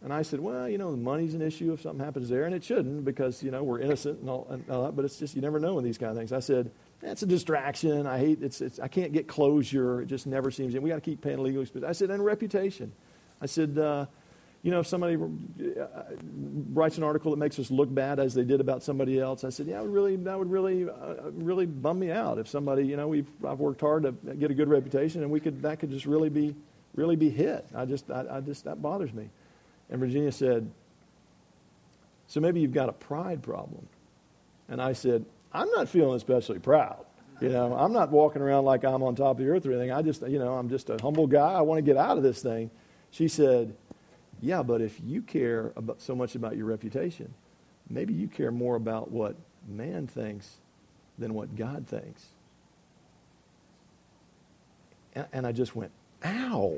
And 0.01 0.13
I 0.13 0.21
said, 0.21 0.39
"Well, 0.39 0.69
you 0.69 0.77
know, 0.77 0.91
the 0.91 0.97
money's 0.97 1.33
an 1.33 1.41
issue 1.41 1.73
if 1.73 1.81
something 1.81 2.03
happens 2.03 2.29
there, 2.29 2.45
and 2.45 2.53
it 2.53 2.63
shouldn't 2.63 3.03
because 3.03 3.41
you 3.41 3.49
know 3.49 3.63
we're 3.63 3.79
innocent 3.79 4.19
and 4.19 4.29
all, 4.29 4.47
and 4.49 4.69
all 4.69 4.83
that. 4.83 4.95
But 4.95 5.05
it's 5.05 5.17
just 5.17 5.35
you 5.35 5.41
never 5.41 5.59
know 5.59 5.79
in 5.79 5.83
these 5.83 5.97
kind 5.97 6.11
of 6.11 6.17
things." 6.17 6.31
I 6.31 6.39
said, 6.39 6.71
"That's 7.01 7.23
a 7.23 7.25
distraction. 7.25 8.05
I 8.05 8.19
hate 8.19 8.43
it's, 8.43 8.61
it's 8.61 8.79
I 8.79 8.87
can't 8.87 9.11
get 9.11 9.27
closure. 9.27 10.01
It 10.01 10.05
just 10.05 10.27
never 10.27 10.51
seems. 10.51 10.75
And 10.75 10.83
we 10.83 10.89
got 10.89 10.95
to 10.97 11.01
keep 11.01 11.21
paying 11.21 11.39
legal 11.39 11.63
expenses." 11.63 11.89
I 11.89 11.93
said, 11.93 12.11
"And 12.11 12.23
reputation." 12.23 12.93
I 13.41 13.47
said. 13.47 13.77
Uh, 13.77 14.05
you 14.67 14.71
know, 14.71 14.81
if 14.81 14.87
somebody 14.87 15.15
uh, 15.15 15.87
writes 16.73 16.97
an 16.97 17.03
article 17.05 17.31
that 17.31 17.37
makes 17.37 17.57
us 17.57 17.71
look 17.71 17.93
bad 17.93 18.19
as 18.19 18.33
they 18.33 18.43
did 18.43 18.59
about 18.59 18.83
somebody 18.83 19.17
else, 19.17 19.45
I 19.45 19.49
said, 19.49 19.65
yeah, 19.65 19.79
would 19.79 19.93
really, 19.93 20.17
that 20.17 20.37
would 20.37 20.51
really, 20.51 20.83
uh, 20.89 21.31
really 21.31 21.65
bum 21.65 21.99
me 21.99 22.11
out 22.11 22.37
if 22.37 22.49
somebody, 22.49 22.85
you 22.85 22.97
know, 22.97 23.07
we've, 23.07 23.29
I've 23.47 23.59
worked 23.59 23.79
hard 23.79 24.03
to 24.03 24.11
get 24.11 24.51
a 24.51 24.53
good 24.53 24.67
reputation, 24.67 25.23
and 25.23 25.31
we 25.31 25.39
could, 25.39 25.61
that 25.61 25.79
could 25.79 25.89
just 25.89 26.05
really 26.05 26.27
be, 26.27 26.53
really 26.95 27.15
be 27.15 27.29
hit. 27.29 27.65
I 27.73 27.85
just, 27.85 28.11
I, 28.11 28.25
I 28.29 28.41
just, 28.41 28.65
that 28.65 28.81
bothers 28.81 29.13
me. 29.13 29.29
And 29.89 30.01
Virginia 30.01 30.33
said, 30.33 30.69
so 32.27 32.41
maybe 32.41 32.59
you've 32.59 32.73
got 32.73 32.89
a 32.89 32.93
pride 32.93 33.41
problem. 33.41 33.87
And 34.67 34.81
I 34.81 34.91
said, 34.91 35.23
I'm 35.53 35.69
not 35.69 35.87
feeling 35.87 36.17
especially 36.17 36.59
proud. 36.59 37.05
You 37.39 37.47
know, 37.47 37.73
I'm 37.73 37.93
not 37.93 38.11
walking 38.11 38.41
around 38.41 38.65
like 38.65 38.83
I'm 38.83 39.01
on 39.01 39.15
top 39.15 39.39
of 39.39 39.45
the 39.45 39.49
earth 39.49 39.65
or 39.65 39.71
anything. 39.71 39.93
I 39.93 40.01
just, 40.01 40.27
you 40.27 40.39
know, 40.39 40.55
I'm 40.55 40.67
just 40.67 40.89
a 40.89 40.97
humble 41.01 41.27
guy. 41.27 41.53
I 41.53 41.61
want 41.61 41.77
to 41.77 41.83
get 41.83 41.95
out 41.95 42.17
of 42.17 42.23
this 42.23 42.41
thing. 42.41 42.69
She 43.11 43.29
said, 43.29 43.73
yeah, 44.41 44.63
but 44.63 44.81
if 44.81 44.99
you 45.03 45.21
care 45.21 45.71
about, 45.75 46.01
so 46.01 46.15
much 46.15 46.35
about 46.35 46.55
your 46.55 46.65
reputation, 46.65 47.33
maybe 47.89 48.13
you 48.13 48.27
care 48.27 48.51
more 48.51 48.75
about 48.75 49.11
what 49.11 49.35
man 49.67 50.07
thinks 50.07 50.57
than 51.17 51.33
what 51.33 51.55
God 51.55 51.87
thinks. 51.87 52.25
And, 55.13 55.25
and 55.33 55.47
I 55.47 55.51
just 55.51 55.75
went, 55.75 55.91
ow. 56.23 56.75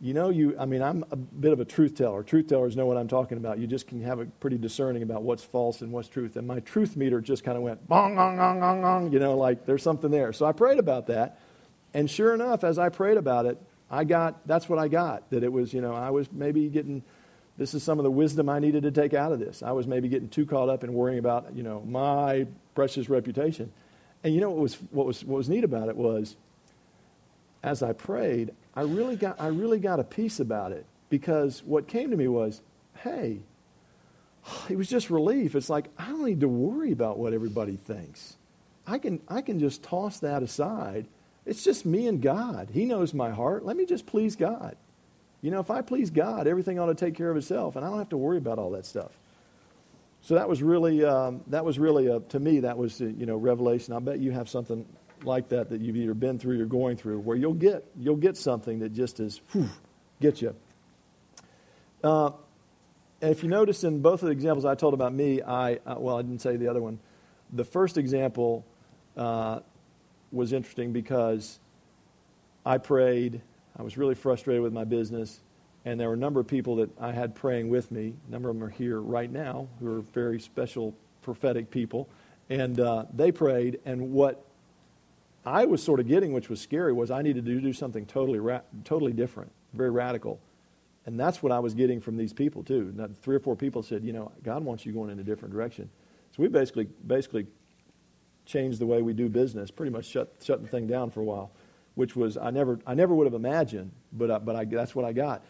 You 0.00 0.14
know, 0.14 0.30
you, 0.30 0.54
I 0.60 0.64
mean, 0.64 0.80
I'm 0.80 1.04
a 1.10 1.16
bit 1.16 1.52
of 1.52 1.58
a 1.58 1.64
truth 1.64 1.96
teller. 1.96 2.22
Truth 2.22 2.46
tellers 2.46 2.76
know 2.76 2.86
what 2.86 2.96
I'm 2.96 3.08
talking 3.08 3.36
about. 3.36 3.58
You 3.58 3.66
just 3.66 3.88
can 3.88 4.00
have 4.04 4.20
a 4.20 4.26
pretty 4.26 4.56
discerning 4.56 5.02
about 5.02 5.22
what's 5.22 5.42
false 5.42 5.80
and 5.80 5.90
what's 5.90 6.08
truth. 6.08 6.36
And 6.36 6.46
my 6.46 6.60
truth 6.60 6.96
meter 6.96 7.20
just 7.20 7.42
kind 7.42 7.56
of 7.56 7.64
went, 7.64 7.88
bong, 7.88 8.14
bong, 8.14 8.36
bong, 8.36 8.60
bong, 8.60 8.80
bong, 8.80 9.12
you 9.12 9.18
know, 9.18 9.36
like 9.36 9.66
there's 9.66 9.82
something 9.82 10.12
there. 10.12 10.32
So 10.32 10.46
I 10.46 10.52
prayed 10.52 10.78
about 10.78 11.08
that. 11.08 11.40
And 11.94 12.08
sure 12.08 12.32
enough, 12.32 12.62
as 12.62 12.78
I 12.78 12.90
prayed 12.90 13.16
about 13.16 13.46
it, 13.46 13.60
I 13.90 14.04
got, 14.04 14.46
that's 14.46 14.68
what 14.68 14.78
I 14.78 14.88
got. 14.88 15.30
That 15.30 15.42
it 15.42 15.52
was, 15.52 15.72
you 15.72 15.80
know, 15.80 15.94
I 15.94 16.10
was 16.10 16.30
maybe 16.32 16.68
getting, 16.68 17.02
this 17.56 17.74
is 17.74 17.82
some 17.82 17.98
of 17.98 18.04
the 18.04 18.10
wisdom 18.10 18.48
I 18.48 18.58
needed 18.58 18.82
to 18.84 18.90
take 18.90 19.14
out 19.14 19.32
of 19.32 19.38
this. 19.38 19.62
I 19.62 19.72
was 19.72 19.86
maybe 19.86 20.08
getting 20.08 20.28
too 20.28 20.46
caught 20.46 20.68
up 20.68 20.84
in 20.84 20.92
worrying 20.92 21.18
about, 21.18 21.54
you 21.54 21.62
know, 21.62 21.82
my 21.86 22.46
precious 22.74 23.08
reputation. 23.08 23.72
And 24.22 24.34
you 24.34 24.40
know 24.40 24.50
what 24.50 24.60
was, 24.60 24.74
what 24.90 25.06
was, 25.06 25.24
what 25.24 25.38
was 25.38 25.48
neat 25.48 25.64
about 25.64 25.88
it 25.88 25.96
was, 25.96 26.36
as 27.62 27.82
I 27.82 27.92
prayed, 27.92 28.52
I 28.74 28.82
really 28.82 29.16
got, 29.16 29.40
I 29.40 29.48
really 29.48 29.80
got 29.80 30.00
a 30.00 30.04
peace 30.04 30.38
about 30.38 30.72
it 30.72 30.86
because 31.10 31.62
what 31.64 31.88
came 31.88 32.10
to 32.10 32.16
me 32.16 32.28
was, 32.28 32.60
hey, 32.96 33.40
it 34.68 34.76
was 34.76 34.88
just 34.88 35.10
relief. 35.10 35.54
It's 35.54 35.70
like, 35.70 35.88
I 35.98 36.06
don't 36.06 36.24
need 36.24 36.40
to 36.40 36.48
worry 36.48 36.92
about 36.92 37.18
what 37.18 37.32
everybody 37.32 37.76
thinks. 37.76 38.36
I 38.86 38.98
can, 38.98 39.20
I 39.28 39.42
can 39.42 39.58
just 39.58 39.82
toss 39.82 40.20
that 40.20 40.42
aside 40.42 41.06
it's 41.48 41.64
just 41.64 41.86
me 41.86 42.06
and 42.06 42.20
God. 42.20 42.68
He 42.72 42.84
knows 42.84 43.14
my 43.14 43.30
heart. 43.30 43.64
Let 43.64 43.76
me 43.76 43.86
just 43.86 44.06
please 44.06 44.36
God. 44.36 44.76
You 45.40 45.50
know, 45.50 45.60
if 45.60 45.70
I 45.70 45.80
please 45.80 46.10
God, 46.10 46.46
everything 46.46 46.78
ought 46.78 46.86
to 46.86 46.94
take 46.94 47.14
care 47.14 47.30
of 47.30 47.36
itself, 47.36 47.74
and 47.74 47.84
I 47.84 47.88
don't 47.88 47.98
have 47.98 48.10
to 48.10 48.18
worry 48.18 48.36
about 48.36 48.58
all 48.58 48.70
that 48.72 48.84
stuff. 48.84 49.12
So 50.20 50.34
that 50.34 50.48
was 50.48 50.62
really, 50.62 51.04
um, 51.04 51.40
that 51.46 51.64
was 51.64 51.78
really, 51.78 52.08
a, 52.08 52.20
to 52.20 52.38
me, 52.38 52.60
that 52.60 52.76
was, 52.76 53.00
you 53.00 53.24
know, 53.24 53.36
revelation. 53.36 53.94
I 53.94 53.98
bet 54.00 54.18
you 54.18 54.30
have 54.32 54.48
something 54.48 54.84
like 55.22 55.48
that 55.48 55.70
that 55.70 55.80
you've 55.80 55.96
either 55.96 56.12
been 56.12 56.38
through 56.38 56.60
or 56.60 56.66
going 56.66 56.96
through, 56.96 57.20
where 57.20 57.36
you'll 57.36 57.54
get, 57.54 57.84
you'll 57.96 58.16
get 58.16 58.36
something 58.36 58.80
that 58.80 58.92
just 58.92 59.20
is, 59.20 59.40
whew, 59.52 59.70
get 60.20 60.42
you. 60.42 60.54
Uh, 62.04 62.32
and 63.22 63.30
if 63.30 63.42
you 63.42 63.48
notice 63.48 63.84
in 63.84 64.02
both 64.02 64.22
of 64.22 64.26
the 64.26 64.32
examples 64.32 64.64
I 64.64 64.74
told 64.74 64.92
about 64.92 65.14
me, 65.14 65.40
I, 65.40 65.74
uh, 65.86 65.94
well, 65.98 66.18
I 66.18 66.22
didn't 66.22 66.42
say 66.42 66.56
the 66.56 66.68
other 66.68 66.82
one. 66.82 66.98
The 67.52 67.64
first 67.64 67.96
example, 67.96 68.66
uh, 69.16 69.60
was 70.32 70.52
interesting 70.52 70.92
because 70.92 71.60
I 72.64 72.78
prayed. 72.78 73.40
I 73.76 73.82
was 73.82 73.96
really 73.96 74.14
frustrated 74.14 74.62
with 74.62 74.72
my 74.72 74.84
business. 74.84 75.40
And 75.84 75.98
there 75.98 76.08
were 76.08 76.14
a 76.14 76.18
number 76.18 76.40
of 76.40 76.46
people 76.46 76.76
that 76.76 76.90
I 77.00 77.12
had 77.12 77.34
praying 77.34 77.70
with 77.70 77.90
me. 77.90 78.14
A 78.28 78.30
number 78.30 78.50
of 78.50 78.56
them 78.56 78.64
are 78.64 78.70
here 78.70 79.00
right 79.00 79.30
now 79.30 79.68
who 79.80 79.96
are 79.96 80.00
very 80.00 80.40
special 80.40 80.94
prophetic 81.22 81.70
people. 81.70 82.08
And 82.50 82.78
uh, 82.80 83.04
they 83.14 83.32
prayed. 83.32 83.80
And 83.84 84.12
what 84.12 84.44
I 85.46 85.64
was 85.64 85.82
sort 85.82 86.00
of 86.00 86.08
getting, 86.08 86.32
which 86.32 86.50
was 86.50 86.60
scary, 86.60 86.92
was 86.92 87.10
I 87.10 87.22
needed 87.22 87.46
to 87.46 87.60
do 87.60 87.72
something 87.72 88.04
totally, 88.04 88.38
ra- 88.38 88.60
totally 88.84 89.12
different, 89.12 89.50
very 89.72 89.90
radical. 89.90 90.40
And 91.06 91.18
that's 91.18 91.42
what 91.42 91.52
I 91.52 91.58
was 91.58 91.72
getting 91.72 92.00
from 92.00 92.18
these 92.18 92.34
people, 92.34 92.62
too. 92.62 92.92
Now, 92.94 93.08
three 93.22 93.36
or 93.36 93.40
four 93.40 93.56
people 93.56 93.82
said, 93.82 94.04
you 94.04 94.12
know, 94.12 94.30
God 94.42 94.62
wants 94.62 94.84
you 94.84 94.92
going 94.92 95.10
in 95.10 95.18
a 95.18 95.24
different 95.24 95.54
direction. 95.54 95.88
So 96.32 96.42
we 96.42 96.48
basically, 96.48 96.88
basically 97.06 97.46
changed 98.48 98.80
the 98.80 98.86
way 98.86 99.02
we 99.02 99.12
do 99.12 99.28
business, 99.28 99.70
pretty 99.70 99.92
much 99.92 100.06
shut, 100.06 100.34
shut 100.42 100.62
the 100.62 100.68
thing 100.68 100.86
down 100.86 101.10
for 101.10 101.20
a 101.20 101.24
while, 101.24 101.52
which 101.94 102.16
was, 102.16 102.36
I 102.36 102.50
never, 102.50 102.80
I 102.86 102.94
never 102.94 103.14
would 103.14 103.26
have 103.26 103.34
imagined, 103.34 103.92
but, 104.12 104.30
I, 104.30 104.38
but 104.38 104.56
I, 104.56 104.64
that's 104.64 104.94
what 104.94 105.04
I 105.04 105.12
got. 105.12 105.44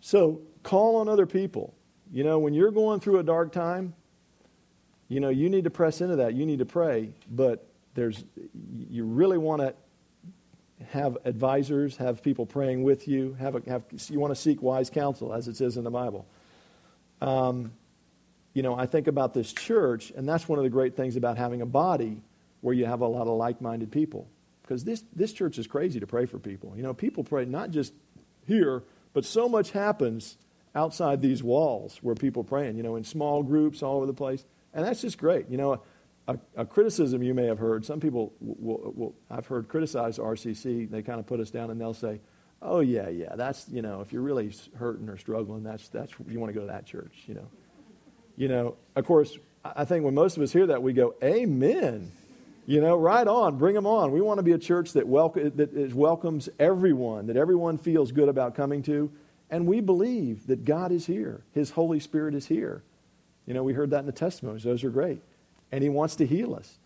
So 0.00 0.40
call 0.62 0.96
on 0.96 1.08
other 1.08 1.26
people. 1.26 1.74
You 2.10 2.24
know, 2.24 2.38
when 2.38 2.54
you're 2.54 2.70
going 2.70 2.98
through 2.98 3.18
a 3.18 3.22
dark 3.22 3.52
time, 3.52 3.94
you 5.08 5.20
know, 5.20 5.28
you 5.28 5.50
need 5.50 5.64
to 5.64 5.70
press 5.70 6.00
into 6.00 6.16
that. 6.16 6.34
You 6.34 6.46
need 6.46 6.60
to 6.60 6.64
pray, 6.64 7.10
but 7.30 7.66
there's, 7.94 8.24
you 8.88 9.04
really 9.04 9.38
want 9.38 9.60
to 9.60 9.74
have 10.86 11.18
advisors, 11.26 11.98
have 11.98 12.22
people 12.22 12.46
praying 12.46 12.82
with 12.82 13.06
you, 13.06 13.36
have, 13.38 13.54
a, 13.54 13.62
have 13.68 13.82
you 14.08 14.18
want 14.18 14.34
to 14.34 14.40
seek 14.40 14.62
wise 14.62 14.88
counsel, 14.88 15.34
as 15.34 15.46
it 15.46 15.56
says 15.56 15.76
in 15.76 15.84
the 15.84 15.90
Bible. 15.90 16.26
Um, 17.20 17.72
you 18.54 18.62
know, 18.62 18.74
I 18.74 18.86
think 18.86 19.08
about 19.08 19.34
this 19.34 19.52
church, 19.52 20.10
and 20.16 20.26
that's 20.26 20.48
one 20.48 20.58
of 20.58 20.62
the 20.62 20.70
great 20.70 20.96
things 20.96 21.16
about 21.16 21.36
having 21.36 21.60
a 21.60 21.66
body 21.66 22.22
where 22.60 22.74
you 22.74 22.86
have 22.86 23.00
a 23.00 23.06
lot 23.06 23.26
of 23.26 23.36
like 23.36 23.60
minded 23.60 23.90
people. 23.90 24.28
Because 24.62 24.84
this, 24.84 25.02
this 25.14 25.32
church 25.32 25.58
is 25.58 25.66
crazy 25.66 26.00
to 26.00 26.06
pray 26.06 26.26
for 26.26 26.38
people. 26.38 26.74
You 26.76 26.82
know, 26.82 26.94
people 26.94 27.24
pray 27.24 27.44
not 27.44 27.70
just 27.70 27.92
here, 28.46 28.82
but 29.12 29.24
so 29.24 29.48
much 29.48 29.72
happens 29.72 30.36
outside 30.74 31.20
these 31.20 31.42
walls 31.42 31.98
where 32.02 32.14
people 32.14 32.44
praying, 32.44 32.76
you 32.76 32.82
know, 32.82 32.96
in 32.96 33.04
small 33.04 33.42
groups 33.42 33.82
all 33.82 33.96
over 33.96 34.06
the 34.06 34.14
place. 34.14 34.44
And 34.72 34.86
that's 34.86 35.00
just 35.00 35.18
great. 35.18 35.48
You 35.48 35.56
know, 35.56 35.82
a, 36.28 36.38
a 36.56 36.64
criticism 36.64 37.22
you 37.22 37.34
may 37.34 37.46
have 37.46 37.58
heard, 37.58 37.84
some 37.84 37.98
people, 37.98 38.32
will, 38.40 38.92
will, 38.94 39.14
I've 39.28 39.46
heard 39.46 39.68
criticize 39.68 40.18
RCC. 40.18 40.88
They 40.88 41.02
kind 41.02 41.18
of 41.18 41.26
put 41.26 41.40
us 41.40 41.50
down 41.50 41.70
and 41.70 41.80
they'll 41.80 41.94
say, 41.94 42.20
oh, 42.62 42.80
yeah, 42.80 43.08
yeah, 43.08 43.34
that's, 43.36 43.68
you 43.68 43.82
know, 43.82 44.00
if 44.02 44.12
you're 44.12 44.22
really 44.22 44.52
hurting 44.76 45.08
or 45.08 45.16
struggling, 45.16 45.62
that's, 45.62 45.88
that's, 45.88 46.12
you 46.28 46.38
want 46.38 46.52
to 46.52 46.54
go 46.54 46.66
to 46.66 46.72
that 46.72 46.86
church, 46.86 47.14
you 47.26 47.34
know. 47.34 47.48
You 48.36 48.48
know, 48.48 48.76
of 48.96 49.04
course, 49.04 49.38
I 49.64 49.84
think 49.84 50.04
when 50.04 50.14
most 50.14 50.36
of 50.36 50.42
us 50.42 50.52
hear 50.52 50.66
that, 50.68 50.82
we 50.82 50.92
go, 50.92 51.14
Amen. 51.22 52.12
You 52.70 52.80
know, 52.80 52.96
right 52.96 53.26
on, 53.26 53.58
bring 53.58 53.74
them 53.74 53.84
on. 53.84 54.12
We 54.12 54.20
want 54.20 54.38
to 54.38 54.44
be 54.44 54.52
a 54.52 54.58
church 54.58 54.92
that, 54.92 55.02
that 55.56 55.92
welcomes 55.92 56.48
everyone, 56.60 57.26
that 57.26 57.36
everyone 57.36 57.78
feels 57.78 58.12
good 58.12 58.28
about 58.28 58.54
coming 58.54 58.84
to. 58.84 59.10
And 59.50 59.66
we 59.66 59.80
believe 59.80 60.46
that 60.46 60.64
God 60.64 60.92
is 60.92 61.06
here, 61.06 61.42
His 61.50 61.70
Holy 61.70 61.98
Spirit 61.98 62.32
is 62.32 62.46
here. 62.46 62.84
You 63.44 63.54
know, 63.54 63.64
we 63.64 63.72
heard 63.72 63.90
that 63.90 63.98
in 63.98 64.06
the 64.06 64.12
testimonies, 64.12 64.62
those 64.62 64.84
are 64.84 64.90
great. 64.90 65.20
And 65.72 65.82
He 65.82 65.88
wants 65.88 66.14
to 66.14 66.26
heal 66.26 66.54
us. 66.54 66.78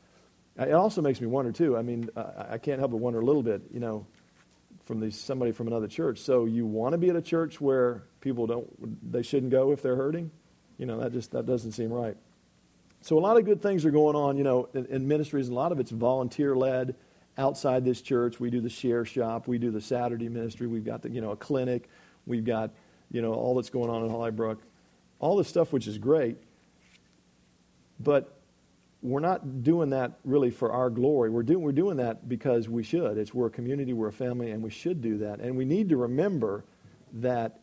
It 0.56 0.72
also 0.72 1.02
makes 1.02 1.20
me 1.20 1.26
wonder, 1.26 1.52
too. 1.52 1.76
I 1.76 1.82
mean, 1.82 2.08
I 2.16 2.56
can't 2.56 2.78
help 2.78 2.92
but 2.92 2.96
wonder 2.96 3.20
a 3.20 3.24
little 3.26 3.42
bit, 3.42 3.60
you 3.70 3.80
know, 3.80 4.06
from 4.86 5.00
these, 5.00 5.20
somebody 5.20 5.52
from 5.52 5.66
another 5.66 5.86
church. 5.86 6.18
So 6.18 6.46
you 6.46 6.64
want 6.64 6.94
to 6.94 6.98
be 6.98 7.10
at 7.10 7.16
a 7.16 7.20
church 7.20 7.60
where 7.60 8.04
people 8.22 8.46
don't, 8.46 9.12
they 9.12 9.20
shouldn't 9.20 9.52
go 9.52 9.70
if 9.70 9.82
they're 9.82 9.96
hurting? 9.96 10.30
You 10.78 10.86
know, 10.86 10.98
that 11.00 11.12
just 11.12 11.32
that 11.32 11.44
doesn't 11.44 11.72
seem 11.72 11.92
right. 11.92 12.16
So 13.04 13.18
a 13.18 13.20
lot 13.20 13.36
of 13.36 13.44
good 13.44 13.60
things 13.60 13.84
are 13.84 13.90
going 13.90 14.16
on, 14.16 14.38
you 14.38 14.44
know, 14.44 14.70
in, 14.72 14.86
in 14.86 15.06
ministries. 15.06 15.48
A 15.48 15.52
lot 15.52 15.72
of 15.72 15.78
it's 15.78 15.90
volunteer 15.90 16.56
led 16.56 16.94
outside 17.36 17.84
this 17.84 18.00
church. 18.00 18.40
We 18.40 18.48
do 18.48 18.62
the 18.62 18.70
share 18.70 19.04
shop. 19.04 19.46
We 19.46 19.58
do 19.58 19.70
the 19.70 19.82
Saturday 19.82 20.30
ministry. 20.30 20.66
We've 20.66 20.86
got 20.86 21.02
the, 21.02 21.10
you 21.10 21.20
know, 21.20 21.32
a 21.32 21.36
clinic. 21.36 21.90
We've 22.24 22.46
got, 22.46 22.70
you 23.10 23.20
know, 23.20 23.34
all 23.34 23.56
that's 23.56 23.68
going 23.68 23.90
on 23.90 24.06
in 24.06 24.10
Hollybrook. 24.10 24.56
All 25.18 25.36
this 25.36 25.48
stuff, 25.48 25.70
which 25.70 25.86
is 25.86 25.98
great. 25.98 26.38
But 28.00 28.38
we're 29.02 29.20
not 29.20 29.62
doing 29.62 29.90
that 29.90 30.12
really 30.24 30.50
for 30.50 30.72
our 30.72 30.88
glory. 30.88 31.28
We're 31.28 31.42
doing, 31.42 31.60
we're 31.60 31.72
doing 31.72 31.98
that 31.98 32.26
because 32.26 32.70
we 32.70 32.82
should. 32.82 33.18
It's 33.18 33.34
we're 33.34 33.48
a 33.48 33.50
community, 33.50 33.92
we're 33.92 34.08
a 34.08 34.12
family, 34.12 34.50
and 34.50 34.62
we 34.62 34.70
should 34.70 35.02
do 35.02 35.18
that. 35.18 35.40
And 35.40 35.58
we 35.58 35.66
need 35.66 35.90
to 35.90 35.98
remember 35.98 36.64
that 37.12 37.60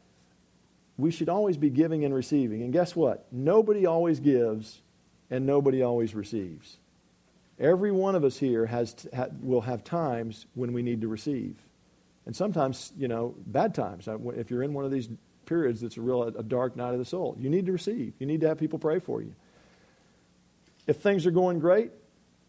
we 0.99 1.09
should 1.09 1.29
always 1.29 1.57
be 1.57 1.71
giving 1.71 2.05
and 2.05 2.13
receiving. 2.13 2.61
And 2.61 2.71
guess 2.71 2.95
what? 2.95 3.25
Nobody 3.31 3.87
always 3.87 4.19
gives 4.19 4.81
and 5.31 5.45
nobody 5.45 5.81
always 5.81 6.13
receives. 6.13 6.77
Every 7.57 7.91
one 7.91 8.15
of 8.15 8.23
us 8.23 8.37
here 8.37 8.65
has 8.65 9.07
ha, 9.15 9.27
will 9.41 9.61
have 9.61 9.83
times 9.83 10.45
when 10.53 10.73
we 10.73 10.83
need 10.83 11.01
to 11.01 11.07
receive. 11.07 11.55
And 12.25 12.35
sometimes, 12.35 12.91
you 12.97 13.07
know, 13.07 13.33
bad 13.47 13.73
times. 13.73 14.07
Uh, 14.07 14.19
if 14.31 14.51
you're 14.51 14.61
in 14.61 14.73
one 14.73 14.85
of 14.85 14.91
these 14.91 15.09
periods 15.45 15.81
that's 15.81 15.97
a 15.97 16.01
real 16.01 16.23
a 16.23 16.43
dark 16.43 16.75
night 16.75 16.93
of 16.93 16.99
the 16.99 17.05
soul, 17.05 17.35
you 17.39 17.49
need 17.49 17.65
to 17.65 17.71
receive. 17.71 18.13
You 18.19 18.27
need 18.27 18.41
to 18.41 18.47
have 18.47 18.59
people 18.59 18.77
pray 18.77 18.99
for 18.99 19.21
you. 19.21 19.33
If 20.85 20.97
things 20.97 21.25
are 21.25 21.31
going 21.31 21.59
great, 21.59 21.91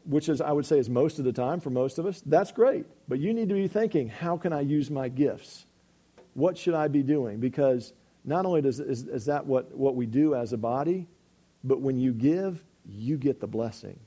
which 0.04 0.28
is 0.28 0.40
I 0.40 0.50
would 0.50 0.66
say 0.66 0.78
is 0.78 0.90
most 0.90 1.18
of 1.18 1.24
the 1.24 1.32
time 1.32 1.60
for 1.60 1.70
most 1.70 1.98
of 1.98 2.06
us, 2.06 2.22
that's 2.26 2.50
great. 2.50 2.86
But 3.08 3.20
you 3.20 3.32
need 3.32 3.48
to 3.48 3.54
be 3.54 3.68
thinking, 3.68 4.08
how 4.08 4.36
can 4.36 4.52
I 4.52 4.60
use 4.60 4.90
my 4.90 5.08
gifts? 5.08 5.64
What 6.34 6.58
should 6.58 6.74
I 6.74 6.88
be 6.88 7.02
doing? 7.02 7.38
Because 7.38 7.92
not 8.24 8.46
only 8.46 8.62
does, 8.62 8.80
is, 8.80 9.04
is 9.04 9.26
that 9.26 9.46
what, 9.46 9.76
what 9.76 9.94
we 9.94 10.06
do 10.06 10.34
as 10.34 10.52
a 10.52 10.56
body, 10.56 11.06
but 11.62 11.80
when 11.80 11.98
you 11.98 12.12
give, 12.12 12.64
you 12.86 13.16
get 13.16 13.40
the 13.40 13.46
blessing. 13.46 13.98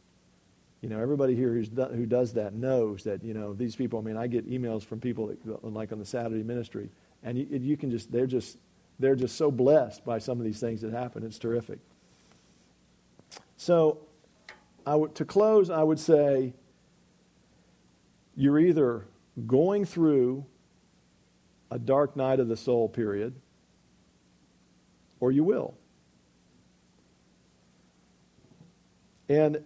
You 0.82 0.90
know, 0.90 1.00
everybody 1.00 1.36
here 1.36 1.54
who's 1.54 1.70
do, 1.70 1.86
who 1.86 2.06
does 2.06 2.34
that 2.34 2.54
knows 2.54 3.04
that, 3.06 3.24
you 3.24 3.34
know, 3.34 3.54
these 3.54 3.76
people, 3.76 4.00
I 4.00 4.02
mean, 4.04 4.18
I 4.18 4.28
get 4.28 4.50
emails 4.50 4.84
from 4.84 5.00
people 5.00 5.28
that, 5.28 5.64
like 5.64 5.92
on 5.92 6.00
the 6.00 6.06
Saturday 6.06 6.44
ministry, 6.44 6.90
and 7.24 7.38
you, 7.38 7.48
you 7.50 7.78
can 7.78 7.90
just, 7.90 8.12
they're 8.12 8.28
just, 8.28 8.58
they're 9.00 9.16
just 9.16 9.36
so 9.36 9.50
blessed 9.50 10.06
by 10.06 10.20
some 10.20 10.40
of 10.40 10.46
these 10.46 10.60
things 10.60 10.82
that 10.82 10.94
happen. 10.94 11.24
It's 11.24 11.40
terrific. 11.40 11.80
So, 13.58 14.00
I 14.86 14.96
would, 14.96 15.16
to 15.16 15.26
close, 15.26 15.70
I 15.70 15.82
would 15.82 16.00
say 16.00 16.54
you're 18.36 18.60
either 18.60 19.08
going 19.48 19.86
through 19.86 20.46
a 21.72 21.80
dark 21.80 22.16
night 22.16 22.40
of 22.40 22.48
the 22.48 22.58
soul 22.58 22.88
period, 22.88 23.34
or 25.20 25.32
you 25.32 25.44
will. 25.44 25.74
And 29.30 29.64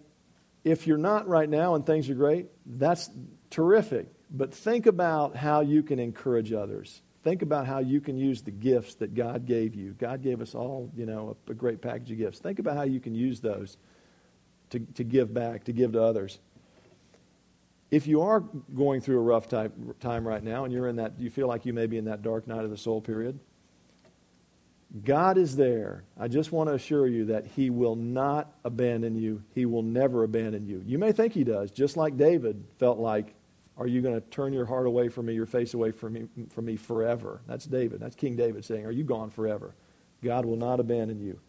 if 0.63 0.87
you're 0.87 0.97
not 0.97 1.27
right 1.27 1.49
now 1.49 1.75
and 1.75 1.85
things 1.85 2.09
are 2.09 2.15
great, 2.15 2.47
that's 2.65 3.09
terrific. 3.49 4.07
But 4.31 4.53
think 4.53 4.85
about 4.85 5.35
how 5.35 5.61
you 5.61 5.83
can 5.83 5.99
encourage 5.99 6.53
others. 6.53 7.01
Think 7.23 7.41
about 7.41 7.67
how 7.67 7.79
you 7.79 7.99
can 7.99 8.17
use 8.17 8.41
the 8.41 8.51
gifts 8.51 8.95
that 8.95 9.13
God 9.13 9.45
gave 9.45 9.75
you. 9.75 9.91
God 9.91 10.21
gave 10.21 10.41
us 10.41 10.55
all, 10.55 10.89
you 10.95 11.05
know, 11.05 11.35
a, 11.47 11.51
a 11.51 11.53
great 11.53 11.81
package 11.81 12.11
of 12.11 12.17
gifts. 12.17 12.39
Think 12.39 12.59
about 12.59 12.77
how 12.77 12.83
you 12.83 12.99
can 12.99 13.13
use 13.13 13.41
those 13.41 13.77
to, 14.69 14.79
to 14.79 15.03
give 15.03 15.33
back, 15.33 15.65
to 15.65 15.73
give 15.73 15.93
to 15.93 16.01
others. 16.01 16.39
If 17.91 18.05
you 18.07 18.21
are 18.21 18.39
going 18.39 19.01
through 19.01 19.17
a 19.17 19.23
rough 19.23 19.47
time, 19.47 19.95
time 19.99 20.27
right 20.27 20.43
now 20.43 20.63
and 20.63 20.71
you're 20.71 20.87
in 20.87 20.97
that, 20.97 21.19
you 21.19 21.29
feel 21.29 21.47
like 21.47 21.65
you 21.65 21.73
may 21.73 21.87
be 21.87 21.97
in 21.97 22.05
that 22.05 22.21
dark 22.21 22.47
night 22.47 22.63
of 22.63 22.69
the 22.69 22.77
soul 22.77 23.01
period, 23.01 23.39
God 25.05 25.37
is 25.37 25.55
there. 25.55 26.03
I 26.19 26.27
just 26.27 26.51
want 26.51 26.69
to 26.69 26.73
assure 26.73 27.07
you 27.07 27.25
that 27.25 27.45
He 27.45 27.69
will 27.69 27.95
not 27.95 28.51
abandon 28.63 29.15
you. 29.15 29.43
He 29.53 29.65
will 29.65 29.83
never 29.83 30.23
abandon 30.23 30.65
you. 30.65 30.81
You 30.85 30.97
may 30.97 31.11
think 31.11 31.33
He 31.33 31.43
does, 31.43 31.69
just 31.69 31.95
like 31.95 32.17
David 32.17 32.63
felt 32.79 32.97
like, 32.97 33.35
Are 33.77 33.85
you 33.85 34.01
going 34.01 34.19
to 34.19 34.27
turn 34.29 34.51
your 34.51 34.65
heart 34.65 34.87
away 34.87 35.09
from 35.09 35.27
me, 35.27 35.35
your 35.35 35.45
face 35.45 35.75
away 35.75 35.91
from 35.91 36.13
me, 36.13 36.27
from 36.49 36.65
me 36.65 36.75
forever? 36.75 37.41
That's 37.47 37.65
David. 37.65 37.99
That's 37.99 38.15
King 38.15 38.35
David 38.35 38.65
saying, 38.65 38.85
Are 38.85 38.91
you 38.91 39.03
gone 39.03 39.29
forever? 39.29 39.75
God 40.23 40.45
will 40.45 40.57
not 40.57 40.79
abandon 40.79 41.19
you. 41.19 41.39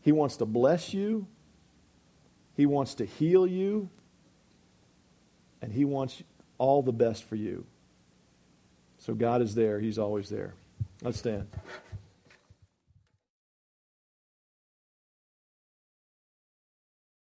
He 0.00 0.12
wants 0.12 0.36
to 0.36 0.46
bless 0.46 0.94
you, 0.94 1.26
He 2.56 2.66
wants 2.66 2.94
to 2.94 3.04
heal 3.04 3.48
you, 3.48 3.90
and 5.60 5.72
He 5.72 5.84
wants 5.84 6.22
all 6.56 6.82
the 6.82 6.92
best 6.92 7.24
for 7.24 7.34
you. 7.34 7.66
So 8.98 9.12
God 9.12 9.42
is 9.42 9.56
there, 9.56 9.80
He's 9.80 9.98
always 9.98 10.28
there. 10.28 10.54
Let's 11.02 11.18
stand. 11.18 11.48